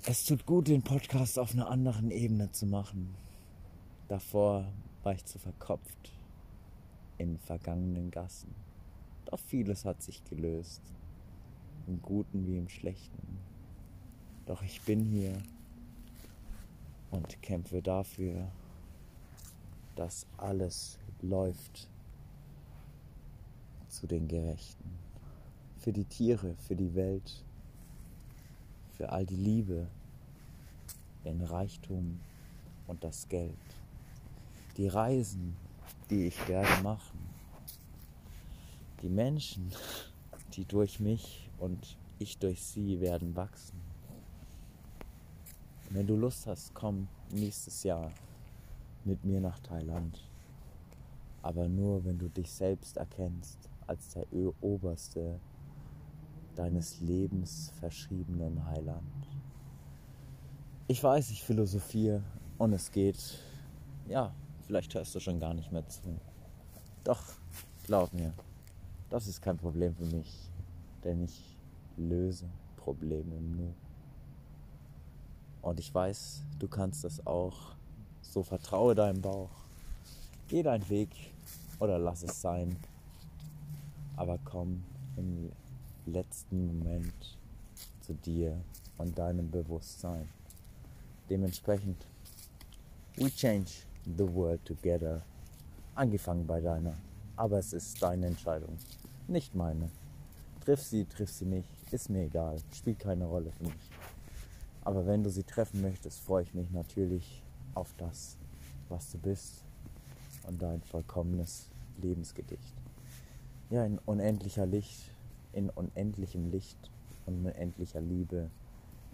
Es 0.04 0.24
tut 0.24 0.46
gut, 0.46 0.68
den 0.68 0.82
Podcast 0.82 1.38
auf 1.38 1.52
einer 1.52 1.68
anderen 1.68 2.10
Ebene 2.10 2.50
zu 2.50 2.66
machen. 2.66 3.14
Davor 4.08 4.66
war 5.02 5.14
ich 5.14 5.24
zu 5.24 5.38
verkopft 5.38 6.12
in 7.18 7.38
vergangenen 7.38 8.10
Gassen. 8.10 8.54
Doch 9.26 9.38
vieles 9.38 9.84
hat 9.84 10.02
sich 10.02 10.24
gelöst, 10.24 10.82
im 11.86 12.02
Guten 12.02 12.46
wie 12.46 12.58
im 12.58 12.68
Schlechten. 12.68 13.38
Doch 14.46 14.62
ich 14.62 14.80
bin 14.82 15.04
hier 15.04 15.40
und 17.10 17.40
kämpfe 17.42 17.80
dafür, 17.80 18.50
dass 19.94 20.26
alles 20.36 20.98
läuft 21.20 21.88
zu 23.88 24.06
den 24.06 24.26
Gerechten. 24.26 25.01
Für 25.82 25.92
die 25.92 26.04
Tiere, 26.04 26.54
für 26.68 26.76
die 26.76 26.94
Welt, 26.94 27.42
für 28.92 29.10
all 29.10 29.26
die 29.26 29.34
Liebe, 29.34 29.88
den 31.24 31.42
Reichtum 31.42 32.20
und 32.86 33.02
das 33.02 33.28
Geld. 33.28 33.52
Die 34.76 34.86
Reisen, 34.86 35.56
die 36.08 36.26
ich 36.26 36.46
werde 36.46 36.84
machen. 36.84 37.18
Die 39.02 39.08
Menschen, 39.08 39.72
die 40.54 40.64
durch 40.64 41.00
mich 41.00 41.50
und 41.58 41.96
ich 42.20 42.38
durch 42.38 42.62
sie 42.62 43.00
werden 43.00 43.34
wachsen. 43.34 43.80
Wenn 45.90 46.06
du 46.06 46.14
Lust 46.14 46.46
hast, 46.46 46.72
komm 46.74 47.08
nächstes 47.32 47.82
Jahr 47.82 48.12
mit 49.04 49.24
mir 49.24 49.40
nach 49.40 49.58
Thailand. 49.58 50.22
Aber 51.42 51.68
nur, 51.68 52.04
wenn 52.04 52.20
du 52.20 52.28
dich 52.28 52.52
selbst 52.52 52.96
erkennst 52.98 53.58
als 53.88 54.10
der 54.10 54.26
oberste 54.60 55.40
deines 56.56 57.00
Lebens 57.00 57.72
verschriebenen 57.80 58.64
Heiland. 58.66 59.02
Ich 60.88 61.02
weiß, 61.02 61.30
ich 61.30 61.42
philosophiere 61.42 62.22
und 62.58 62.72
es 62.72 62.90
geht, 62.90 63.38
ja, 64.08 64.34
vielleicht 64.66 64.94
hörst 64.94 65.14
du 65.14 65.20
schon 65.20 65.40
gar 65.40 65.54
nicht 65.54 65.72
mehr 65.72 65.86
zu. 65.88 66.18
Doch, 67.04 67.22
glaub 67.84 68.12
mir, 68.12 68.32
das 69.10 69.26
ist 69.26 69.40
kein 69.40 69.56
Problem 69.56 69.94
für 69.94 70.04
mich, 70.06 70.50
denn 71.04 71.24
ich 71.24 71.56
löse 71.96 72.46
Probleme 72.76 73.36
im 73.36 73.56
Nu. 73.56 73.74
Und 75.62 75.78
ich 75.78 75.94
weiß, 75.94 76.42
du 76.58 76.68
kannst 76.68 77.04
das 77.04 77.24
auch. 77.26 77.76
So 78.22 78.42
vertraue 78.42 78.94
deinem 78.94 79.20
Bauch. 79.20 79.50
Geh 80.48 80.62
deinen 80.62 80.88
Weg 80.88 81.10
oder 81.78 81.98
lass 81.98 82.22
es 82.22 82.40
sein. 82.40 82.76
Aber 84.16 84.38
komm 84.44 84.82
im 85.16 85.52
letzten 86.12 86.66
Moment 86.66 87.38
zu 88.00 88.14
dir 88.14 88.56
und 88.98 89.18
deinem 89.18 89.50
Bewusstsein. 89.50 90.28
Dementsprechend, 91.30 92.06
we 93.16 93.30
change 93.30 93.86
the 94.04 94.28
world 94.34 94.64
together. 94.64 95.22
Angefangen 95.94 96.46
bei 96.46 96.60
deiner. 96.60 96.94
Aber 97.36 97.58
es 97.58 97.72
ist 97.72 98.02
deine 98.02 98.26
Entscheidung, 98.26 98.76
nicht 99.26 99.54
meine. 99.54 99.88
Triff 100.64 100.82
sie, 100.82 101.04
triff 101.06 101.30
sie 101.30 101.46
nicht, 101.46 101.68
ist 101.90 102.10
mir 102.10 102.24
egal, 102.24 102.58
spielt 102.72 102.98
keine 102.98 103.24
Rolle 103.24 103.50
für 103.52 103.64
mich. 103.64 103.90
Aber 104.84 105.06
wenn 105.06 105.22
du 105.22 105.30
sie 105.30 105.44
treffen 105.44 105.80
möchtest, 105.80 106.20
freue 106.20 106.42
ich 106.42 106.54
mich 106.54 106.70
natürlich 106.70 107.42
auf 107.74 107.94
das, 107.96 108.36
was 108.88 109.10
du 109.10 109.18
bist 109.18 109.64
und 110.46 110.60
dein 110.60 110.82
vollkommenes 110.82 111.68
Lebensgedicht. 112.00 112.74
Ja, 113.70 113.84
in 113.84 113.98
unendlicher 114.00 114.66
Licht, 114.66 115.11
in 115.52 115.70
unendlichem 115.70 116.50
Licht 116.50 116.78
und 117.26 117.46
unendlicher 117.46 118.00
Liebe 118.00 118.50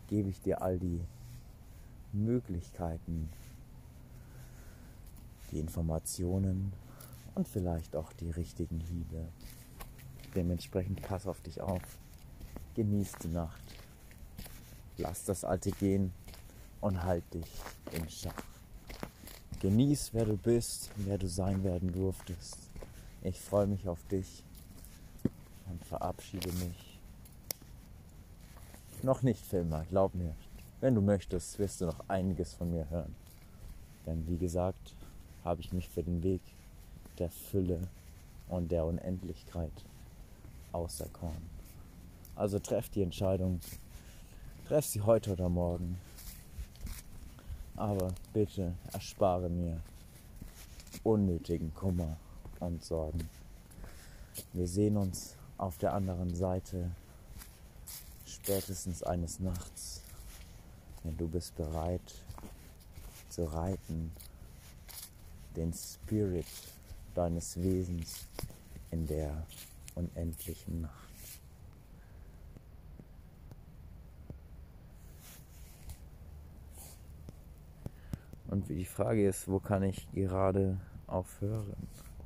gebe 0.09 0.29
ich 0.31 0.41
dir 0.41 0.63
all 0.63 0.79
die 0.79 1.01
Möglichkeiten, 2.13 3.29
die 5.51 5.61
Informationen 5.61 6.73
und 7.35 7.47
vielleicht 7.47 7.95
auch 7.97 8.13
die 8.15 8.31
richtigen 8.31 8.81
Liebe. 8.81 9.29
Dementsprechend 10.35 11.03
pass 11.03 11.27
auf 11.27 11.41
dich 11.41 11.61
auf. 11.61 11.83
Genieß 12.75 13.13
die 13.23 13.29
Nacht. 13.29 13.63
Lass 14.97 15.25
das 15.25 15.45
Alte 15.45 15.71
gehen 15.71 16.13
und 16.81 17.03
halt 17.03 17.23
dich 17.33 17.51
in 17.93 18.09
Schach. 18.09 18.43
Genieß, 19.61 20.11
wer 20.13 20.25
du 20.25 20.37
bist, 20.37 20.91
wer 20.97 21.19
du 21.19 21.29
sein 21.29 21.65
werden 21.65 21.93
durftest. 21.93 22.71
Ich 23.23 23.41
freue 23.41 23.67
mich 23.67 23.89
auf 23.89 24.03
dich 24.05 24.45
und 25.71 25.85
verabschiede 25.85 26.53
mich. 26.53 26.99
Noch 29.03 29.23
nicht, 29.23 29.45
Filmer, 29.45 29.85
glaub 29.89 30.15
mir. 30.15 30.35
Wenn 30.81 30.95
du 30.95 31.01
möchtest, 31.01 31.59
wirst 31.59 31.81
du 31.81 31.87
noch 31.87 32.09
einiges 32.09 32.55
von 32.55 32.71
mir 32.71 32.89
hören. 32.91 33.15
Denn 34.07 34.27
wie 34.27 34.39
gesagt, 34.39 34.95
habe 35.45 35.61
ich 35.61 35.73
mich 35.73 35.89
für 35.89 36.03
den 36.03 36.23
Weg 36.23 36.41
der 37.19 37.31
Fülle 37.31 37.81
und 38.49 38.71
der 38.71 38.85
Unendlichkeit 38.85 39.73
auserkoren. 40.73 41.49
Also 42.35 42.59
treff 42.59 42.89
die 42.89 43.03
Entscheidung, 43.03 43.61
treff 44.67 44.87
sie 44.87 45.01
heute 45.01 45.33
oder 45.33 45.49
morgen. 45.49 45.99
Aber 47.77 48.13
bitte 48.33 48.75
erspare 48.93 49.49
mir 49.49 49.81
unnötigen 51.05 51.73
Kummer 51.75 52.17
und 52.61 52.85
Sorgen. 52.85 53.29
Wir 54.53 54.67
sehen 54.67 54.97
uns 54.97 55.38
auf 55.59 55.77
der 55.79 55.93
anderen 55.93 56.35
Seite 56.35 56.91
spätestens 58.25 59.03
eines 59.03 59.41
Nachts 59.41 60.03
wenn 61.09 61.17
du 61.17 61.29
bist 61.29 61.57
bereit 61.57 62.23
zu 63.31 63.45
reiten, 63.45 64.13
den 65.57 65.73
Spirit 65.73 66.47
deines 67.15 67.57
Wesens 67.57 68.27
in 68.91 69.07
der 69.07 69.47
unendlichen 69.95 70.83
Nacht. 70.83 71.09
Und 78.49 78.69
die 78.69 78.85
Frage 78.85 79.29
ist, 79.29 79.49
wo 79.49 79.59
kann 79.59 79.83
ich 79.83 80.11
gerade 80.13 80.79
aufhören? 81.07 81.89